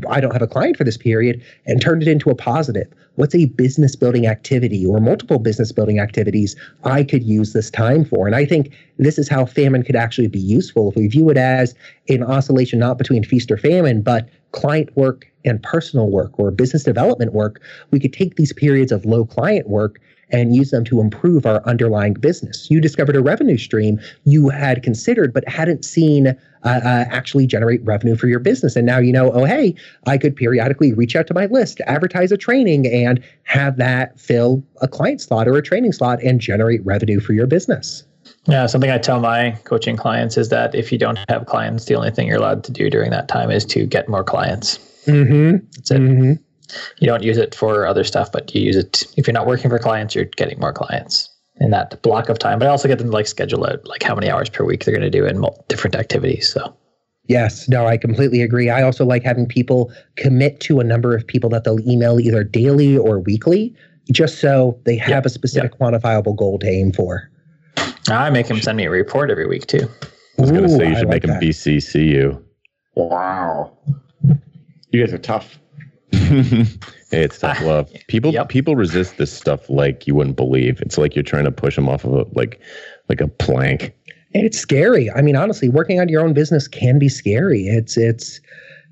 [0.09, 2.87] I don't have a client for this period and turned it into a positive.
[3.15, 8.03] What's a business building activity or multiple business building activities I could use this time
[8.05, 8.25] for?
[8.25, 11.37] And I think this is how famine could actually be useful if we view it
[11.37, 11.75] as
[12.09, 16.83] an oscillation not between feast or famine, but client work and personal work or business
[16.83, 17.61] development work.
[17.91, 21.63] We could take these periods of low client work and use them to improve our
[21.65, 22.69] underlying business.
[22.69, 27.83] You discovered a revenue stream you had considered but hadn't seen uh, uh, actually generate
[27.83, 28.75] revenue for your business.
[28.75, 29.75] And now you know, oh, hey,
[30.07, 34.63] I could periodically reach out to my list, advertise a training, and have that fill
[34.81, 38.03] a client slot or a training slot and generate revenue for your business.
[38.45, 41.95] Yeah, something I tell my coaching clients is that if you don't have clients, the
[41.95, 44.77] only thing you're allowed to do during that time is to get more clients.
[45.05, 45.65] Mm-hmm.
[45.75, 46.01] That's it.
[46.01, 46.33] Mm-hmm
[46.99, 49.69] you don't use it for other stuff, but you use it if you're not working
[49.69, 52.59] for clients, you're getting more clients in that block of time.
[52.59, 54.83] But I also get them to like schedule out like how many hours per week
[54.83, 56.51] they're going to do in different activities.
[56.51, 56.75] So.
[57.27, 58.69] Yes, no, I completely agree.
[58.69, 62.43] I also like having people commit to a number of people that they'll email either
[62.43, 63.73] daily or weekly,
[64.11, 65.25] just so they have yep.
[65.25, 65.79] a specific yep.
[65.79, 67.29] quantifiable goal to aim for.
[68.09, 69.87] I make them send me a report every week too.
[70.37, 72.45] I was going to say you should like make them BCC you.
[72.95, 73.77] Wow,
[74.89, 75.57] you guys are tough
[76.13, 77.91] hey, it's tough love.
[78.07, 78.49] People yep.
[78.49, 80.81] people resist this stuff like you wouldn't believe.
[80.81, 82.59] It's like you're trying to push them off of a like
[83.09, 83.93] like a plank.
[84.35, 85.11] And it's scary.
[85.11, 87.67] I mean, honestly, working on your own business can be scary.
[87.67, 88.39] It's it's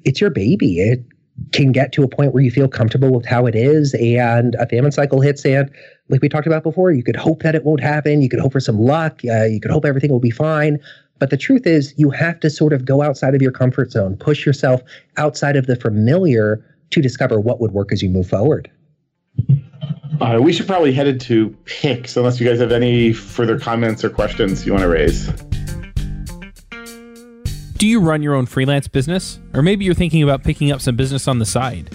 [0.03, 0.79] it's your baby.
[0.79, 1.03] It
[1.51, 4.67] can get to a point where you feel comfortable with how it is, and a
[4.67, 5.69] famine cycle hits, and
[6.09, 8.21] like we talked about before, you could hope that it won't happen.
[8.21, 9.21] You could hope for some luck.
[9.27, 10.79] Uh, you could hope everything will be fine.
[11.19, 14.17] But the truth is, you have to sort of go outside of your comfort zone,
[14.17, 14.81] push yourself
[15.17, 18.69] outside of the familiar to discover what would work as you move forward.
[20.19, 24.09] Uh, we should probably head into picks, unless you guys have any further comments or
[24.09, 25.27] questions you want to raise.
[27.77, 29.39] Do you run your own freelance business?
[29.55, 31.89] Or maybe you're thinking about picking up some business on the side?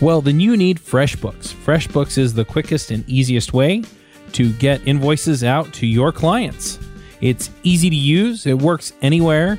[0.00, 1.52] Well, then you need FreshBooks.
[1.52, 3.82] FreshBooks is the quickest and easiest way
[4.32, 6.78] to get invoices out to your clients.
[7.20, 9.58] It's easy to use, it works anywhere,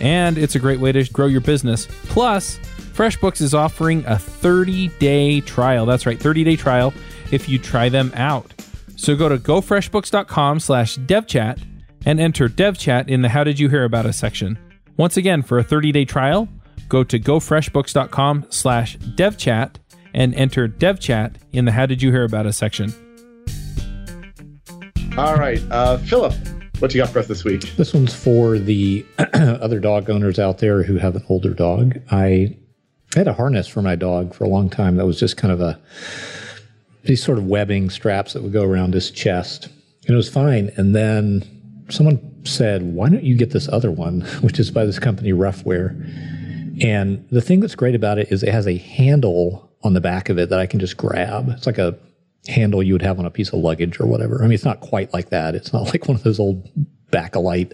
[0.00, 1.86] And it's a great way to grow your business.
[2.04, 2.58] Plus,
[2.96, 5.86] FreshBooks is offering a 30 day trial.
[5.86, 6.92] That's right, 30 day trial
[7.30, 8.52] if you try them out.
[8.96, 11.62] So go to gofreshbooks.com slash devchat
[12.06, 14.58] and enter devchat in the How Did You Hear About Us section.
[14.96, 16.48] Once again, for a 30-day trial,
[16.88, 19.76] go to gofreshbooks.com slash devchat
[20.14, 22.94] and enter devchat in the How Did You Hear About Us section.
[25.18, 26.34] All right, uh, Philip,
[26.78, 27.62] what you got for us this week?
[27.76, 29.04] This one's for the
[29.34, 31.98] other dog owners out there who have an older dog.
[32.10, 32.56] I
[33.14, 35.60] had a harness for my dog for a long time that was just kind of
[35.60, 35.80] a
[37.04, 39.68] these sort of webbing straps that would go around his chest.
[40.06, 40.72] And it was fine.
[40.76, 44.98] And then someone said, Why don't you get this other one, which is by this
[44.98, 45.90] company, Ruffwear?
[46.82, 50.28] And the thing that's great about it is it has a handle on the back
[50.28, 51.48] of it that I can just grab.
[51.50, 51.98] It's like a
[52.48, 54.38] handle you would have on a piece of luggage or whatever.
[54.38, 55.54] I mean, it's not quite like that.
[55.54, 56.68] It's not like one of those old
[57.10, 57.72] Bakelite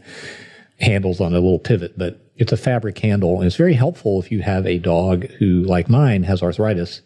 [0.80, 3.36] handles on a little pivot, but it's a fabric handle.
[3.36, 7.02] And it's very helpful if you have a dog who, like mine, has arthritis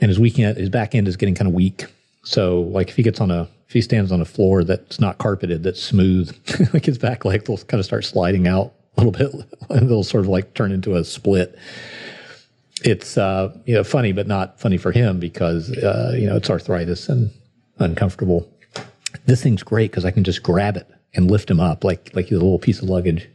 [0.00, 1.86] and his weekend, his back end is getting kind of weak.
[2.24, 5.18] So, like if he gets on a, if he stands on a floor that's not
[5.18, 6.36] carpeted, that's smooth,
[6.74, 10.04] like his back leg will kind of start sliding out a little bit, and it'll
[10.04, 11.56] sort of like turn into a split
[12.84, 16.50] it's uh, you know funny, but not funny for him because uh, you know it's
[16.50, 17.30] arthritis and
[17.78, 18.48] uncomfortable.
[19.26, 22.26] This thing's great because I can just grab it and lift him up like like
[22.26, 23.28] he's a little piece of luggage.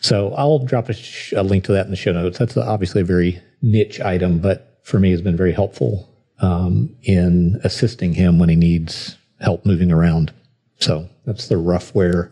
[0.00, 2.38] So I'll drop a, sh- a link to that in the show notes.
[2.38, 6.08] That's obviously a very niche item, but for me, has been very helpful
[6.40, 10.32] um, in assisting him when he needs help moving around.
[10.78, 12.30] So that's the Ruffwear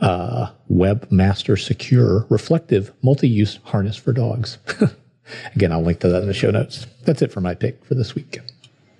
[0.00, 4.58] uh, Webmaster Secure Reflective Multi-Use Harness for Dogs.
[5.54, 6.86] Again, I'll link to that in the show notes.
[7.04, 8.40] That's it for my pick for this week.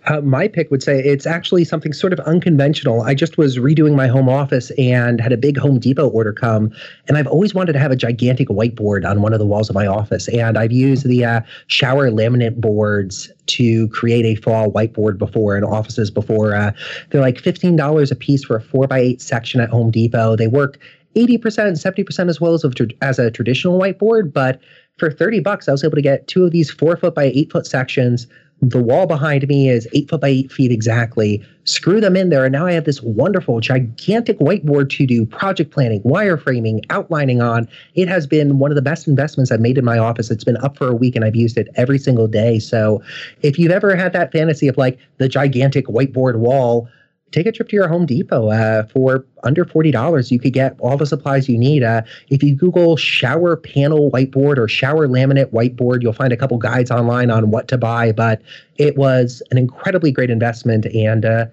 [0.08, 3.02] Uh, my pick would say it's actually something sort of unconventional.
[3.02, 6.72] I just was redoing my home office and had a big Home Depot order come,
[7.08, 9.74] and I've always wanted to have a gigantic whiteboard on one of the walls of
[9.74, 10.28] my office.
[10.28, 15.64] And I've used the uh, shower laminate boards to create a fall whiteboard before in
[15.64, 16.54] offices before.
[16.54, 16.72] Uh,
[17.10, 20.36] they're like fifteen dollars a piece for a four by eight section at Home Depot.
[20.36, 20.78] They work
[21.16, 22.64] 80%, 70% as well as,
[23.00, 24.60] as a traditional whiteboard, but
[24.98, 27.50] for 30 bucks, I was able to get two of these four foot by eight
[27.50, 28.26] foot sections.
[28.60, 31.44] The wall behind me is eight foot by eight feet exactly.
[31.62, 35.70] Screw them in there, and now I have this wonderful, gigantic whiteboard to do project
[35.70, 37.68] planning, wireframing, outlining on.
[37.94, 40.28] It has been one of the best investments I've made in my office.
[40.28, 42.58] It's been up for a week, and I've used it every single day.
[42.58, 43.00] So,
[43.42, 46.88] if you've ever had that fantasy of like the gigantic whiteboard wall,
[47.32, 50.30] take a trip to your Home Depot uh, for under $40.
[50.30, 51.82] You could get all the supplies you need.
[51.82, 56.58] Uh, if you Google shower panel whiteboard or shower laminate whiteboard, you'll find a couple
[56.58, 58.12] guides online on what to buy.
[58.12, 58.42] But
[58.76, 61.46] it was an incredibly great investment, and uh,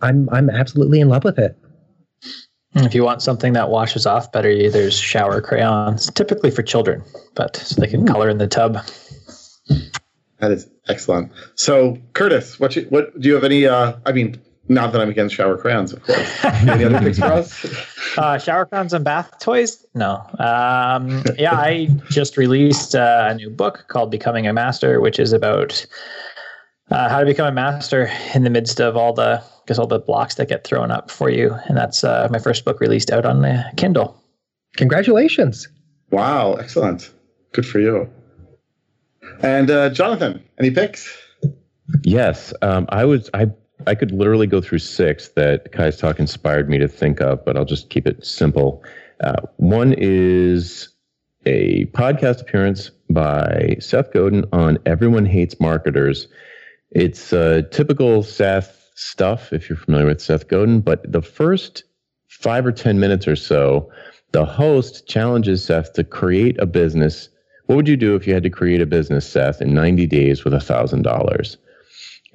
[0.00, 1.56] I'm, I'm absolutely in love with it.
[2.74, 7.02] If you want something that washes off better, there's shower crayons, typically for children,
[7.34, 8.78] but so they can color in the tub.
[10.38, 11.32] That is excellent.
[11.56, 13.66] So, Curtis, what you, what do you have any?
[13.66, 14.40] Uh, I mean,
[14.70, 16.44] not that I'm against shower crayons, of course.
[16.44, 17.66] Any other picks for us?
[18.16, 19.84] Uh, shower crayons and bath toys?
[19.94, 20.24] No.
[20.38, 25.32] Um, yeah, I just released uh, a new book called Becoming a Master, which is
[25.32, 25.84] about
[26.92, 29.88] uh, how to become a master in the midst of all the, I guess, all
[29.88, 31.52] the blocks that get thrown up for you.
[31.66, 34.22] And that's uh, my first book released out on the Kindle.
[34.76, 35.68] Congratulations!
[36.10, 37.12] Wow, excellent.
[37.52, 38.08] Good for you.
[39.42, 41.16] And uh, Jonathan, any picks?
[42.04, 43.28] Yes, um, I was.
[43.34, 43.50] I
[43.86, 47.56] I could literally go through six that Kai's talk inspired me to think of, but
[47.56, 48.82] I'll just keep it simple.
[49.22, 50.88] Uh, one is
[51.46, 56.28] a podcast appearance by Seth Godin on Everyone Hates Marketers.
[56.90, 61.84] It's uh, typical Seth stuff, if you're familiar with Seth Godin, but the first
[62.28, 63.90] five or 10 minutes or so,
[64.32, 67.28] the host challenges Seth to create a business.
[67.66, 70.44] What would you do if you had to create a business, Seth, in 90 days
[70.44, 71.56] with $1,000?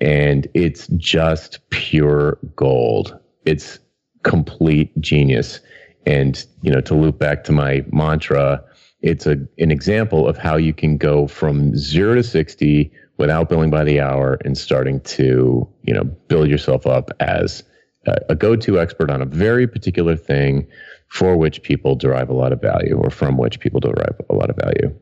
[0.01, 3.17] And it's just pure gold.
[3.45, 3.79] It's
[4.23, 5.59] complete genius.
[6.05, 8.63] And, you know, to loop back to my mantra,
[9.01, 13.69] it's a an example of how you can go from zero to 60 without billing
[13.69, 17.63] by the hour and starting to you know build yourself up as
[18.07, 20.67] a, a go-to expert on a very particular thing
[21.07, 24.49] for which people derive a lot of value or from which people derive a lot
[24.49, 24.93] of value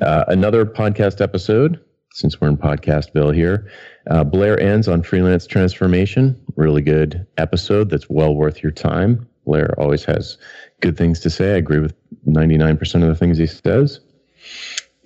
[0.00, 1.78] uh, another podcast episode
[2.14, 3.70] since we're in podcastville here.
[4.10, 6.38] Uh, Blair Enns on freelance transformation.
[6.56, 9.26] Really good episode that's well worth your time.
[9.46, 10.38] Blair always has
[10.80, 11.54] good things to say.
[11.54, 11.94] I agree with
[12.26, 14.00] 99% of the things he says.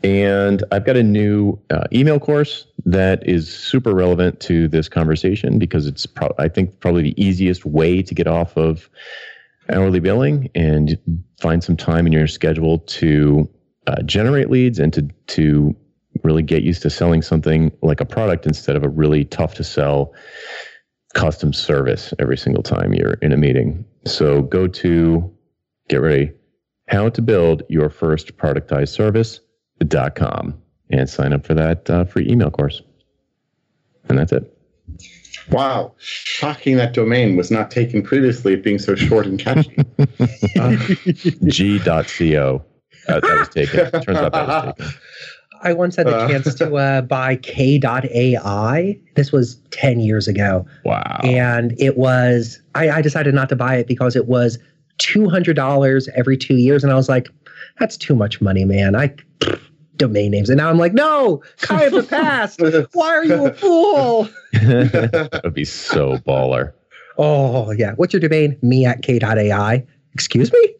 [0.02, 5.59] And I've got a new uh, email course that is super relevant to this conversation
[5.59, 8.90] because it's, pro- I think, probably the easiest way to get off of
[9.72, 10.98] hourly billing and
[11.40, 13.48] find some time in your schedule to
[13.86, 15.74] uh, generate leads and to to
[16.22, 19.64] really get used to selling something like a product instead of a really tough to
[19.64, 20.12] sell
[21.14, 23.84] custom service every single time you're in a meeting.
[24.04, 25.34] So go to
[25.88, 26.32] get ready
[26.88, 29.40] how to build your first productized service
[29.88, 30.60] dot com
[30.90, 32.82] and sign up for that uh, free email course.
[34.08, 34.52] And that's it.
[35.50, 39.76] Wow, shocking that domain was not taken previously, it being so short and catchy.
[40.58, 40.76] uh,
[41.44, 42.64] G.co.
[43.08, 43.90] Uh, that was taken.
[44.02, 44.94] Turns out that was taken.
[45.62, 46.28] I once had the Uh.
[46.28, 48.98] chance to uh, buy K.AI.
[49.14, 50.66] This was 10 years ago.
[50.84, 51.20] Wow.
[51.24, 54.59] And it was, I, I decided not to buy it because it was
[54.98, 56.82] $200 every two years.
[56.84, 57.28] And I was like,
[57.78, 58.94] that's too much money, man.
[58.96, 59.14] I
[59.96, 60.50] domain names.
[60.50, 62.61] And now I'm like, no, Kai of the past.
[62.92, 64.28] Why are you a fool?
[64.52, 66.72] that would be so baller.
[67.18, 67.92] Oh, yeah.
[67.96, 68.59] What's your domain?
[68.62, 69.86] Me at K.AI.
[70.12, 70.74] Excuse me?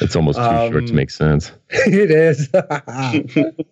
[0.00, 1.52] It's almost too short to Um, make sense.
[1.70, 2.48] it is.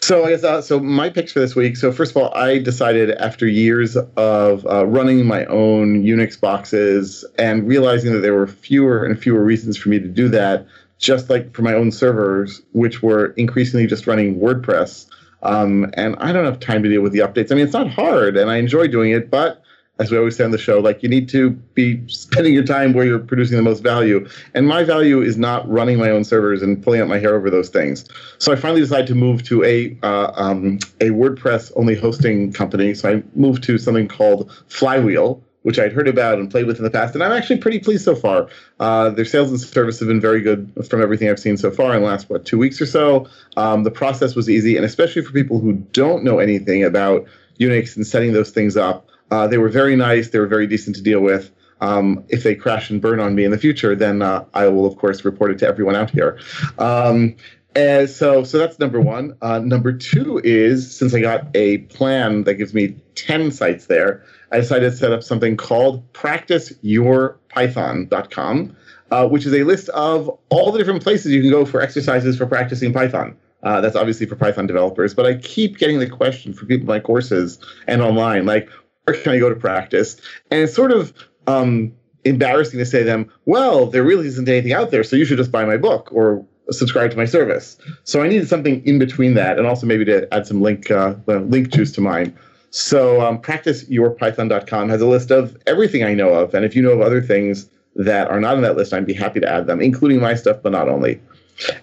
[0.00, 0.78] So I guess uh, so.
[0.78, 1.76] My picks for this week.
[1.76, 7.24] So first of all, I decided after years of uh, running my own Unix boxes
[7.36, 10.64] and realizing that there were fewer and fewer reasons for me to do that,
[10.98, 15.06] just like for my own servers, which were increasingly just running WordPress.
[15.42, 17.50] Um, and I don't have time to deal with the updates.
[17.50, 19.62] I mean, it's not hard, and I enjoy doing it, but
[19.98, 22.92] as we always say on the show, like you need to be spending your time
[22.92, 24.28] where you're producing the most value.
[24.54, 27.50] And my value is not running my own servers and pulling out my hair over
[27.50, 28.04] those things.
[28.38, 32.94] So I finally decided to move to a uh, um, a WordPress only hosting company.
[32.94, 36.84] So I moved to something called Flywheel, which I'd heard about and played with in
[36.84, 38.48] the past, and I'm actually pretty pleased so far.
[38.78, 41.94] Uh, their sales and service have been very good from everything I've seen so far
[41.94, 43.26] in the last what two weeks or so.
[43.56, 47.26] Um, the process was easy, and especially for people who don't know anything about
[47.58, 49.08] Unix and setting those things up.
[49.30, 50.30] Uh, they were very nice.
[50.30, 51.50] They were very decent to deal with.
[51.80, 54.86] Um, if they crash and burn on me in the future, then uh, I will,
[54.86, 56.38] of course, report it to everyone out here.
[56.78, 57.36] Um,
[57.76, 59.36] and so, so that's number one.
[59.40, 64.24] Uh, number two is since I got a plan that gives me 10 sites there,
[64.50, 68.76] I decided to set up something called practiceyourpython.com,
[69.10, 72.36] uh, which is a list of all the different places you can go for exercises
[72.36, 73.36] for practicing Python.
[73.62, 76.86] Uh, that's obviously for Python developers, but I keep getting the question for people in
[76.86, 78.70] my courses and online, like,
[79.08, 80.20] where can I go to practice?
[80.50, 81.14] And it's sort of
[81.46, 81.92] um,
[82.24, 85.38] embarrassing to say to them, well, there really isn't anything out there, so you should
[85.38, 87.78] just buy my book or subscribe to my service.
[88.04, 91.14] So I needed something in between that, and also maybe to add some link uh,
[91.26, 92.36] link juice to mine.
[92.70, 96.92] So um, practiceyourpython.com has a list of everything I know of, and if you know
[96.92, 99.80] of other things that are not on that list, I'd be happy to add them,
[99.80, 101.18] including my stuff, but not only.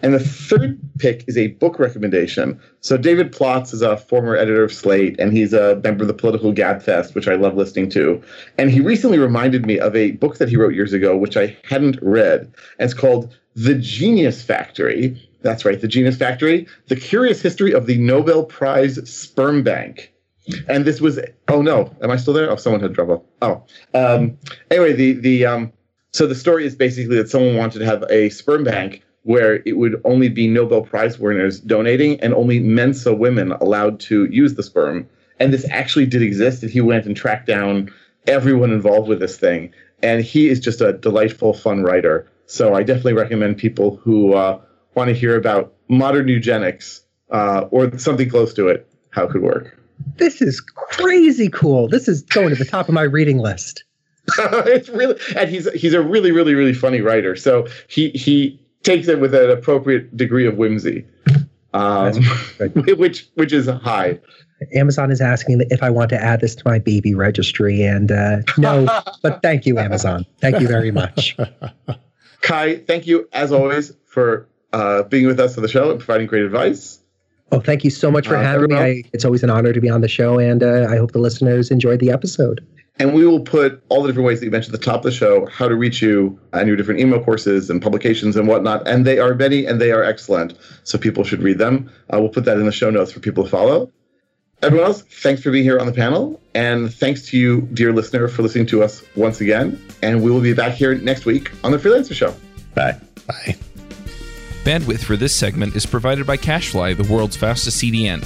[0.02, 2.60] And the third pick is a book recommendation.
[2.82, 6.14] So David Plotz is a former editor of Slate, and he's a member of the
[6.14, 8.22] Political Gabfest, which I love listening to.
[8.58, 11.58] And he recently reminded me of a book that he wrote years ago, which I
[11.64, 12.42] hadn't read.
[12.80, 15.22] And it's called The Genius Factory.
[15.42, 20.12] That's right, The Genius Factory: The Curious History of the Nobel Prize Sperm Bank.
[20.68, 22.52] And this was oh no, am I still there?
[22.52, 23.26] Oh, someone had trouble.
[23.42, 23.64] Oh,
[23.94, 24.38] um,
[24.70, 25.74] anyway, the the um,
[26.14, 29.76] so the story is basically that someone wanted to have a sperm bank where it
[29.76, 34.62] would only be Nobel Prize winners donating and only Mensa women allowed to use the
[34.62, 35.10] sperm.
[35.40, 36.62] And this actually did exist.
[36.62, 37.92] And he went and tracked down
[38.28, 39.74] everyone involved with this thing.
[40.04, 42.32] And he is just a delightful, fun writer.
[42.46, 44.62] So I definitely recommend people who uh,
[44.93, 49.42] want to hear about modern eugenics uh, or something close to it, how it could
[49.42, 49.76] work.
[50.18, 51.88] this is crazy cool.
[51.88, 53.86] This is going to the top of my reading list.
[54.38, 57.36] it's really and he's he's a really really really funny writer.
[57.36, 61.05] So he he takes it with an appropriate degree of whimsy,
[61.74, 62.13] um,
[62.97, 64.20] which which is high.
[64.74, 68.37] Amazon is asking if I want to add this to my baby registry, and uh,
[68.57, 68.86] no,
[69.21, 70.25] but thank you, Amazon.
[70.39, 71.36] Thank you very much.
[72.41, 76.28] Kai, thank you as always for uh, being with us on the show and providing
[76.28, 76.99] great advice.
[77.51, 78.75] Oh, thank you so much for Uh, having me.
[78.75, 81.20] I, it's always an honor to be on the show, and uh, I hope the
[81.20, 82.66] listeners enjoyed the episode.
[82.97, 85.04] And we will put all the different ways that you mentioned at the top of
[85.04, 88.88] the show, how to reach you and your different email courses and publications and whatnot.
[88.88, 90.58] And they are many and they are excellent.
[90.84, 91.92] So people should read them.
[92.13, 93.92] Uh, we'll put that in the show notes for people to follow.
[94.62, 96.42] Everyone else, thanks for being here on the panel.
[96.54, 99.82] And thanks to you, dear listener, for listening to us once again.
[100.01, 102.34] And we will be back here next week on The Freelancer Show.
[102.74, 102.97] Bye.
[103.28, 103.58] Bye.
[104.63, 108.26] Bandwidth for this segment is provided by CacheFly, the world's fastest CDN.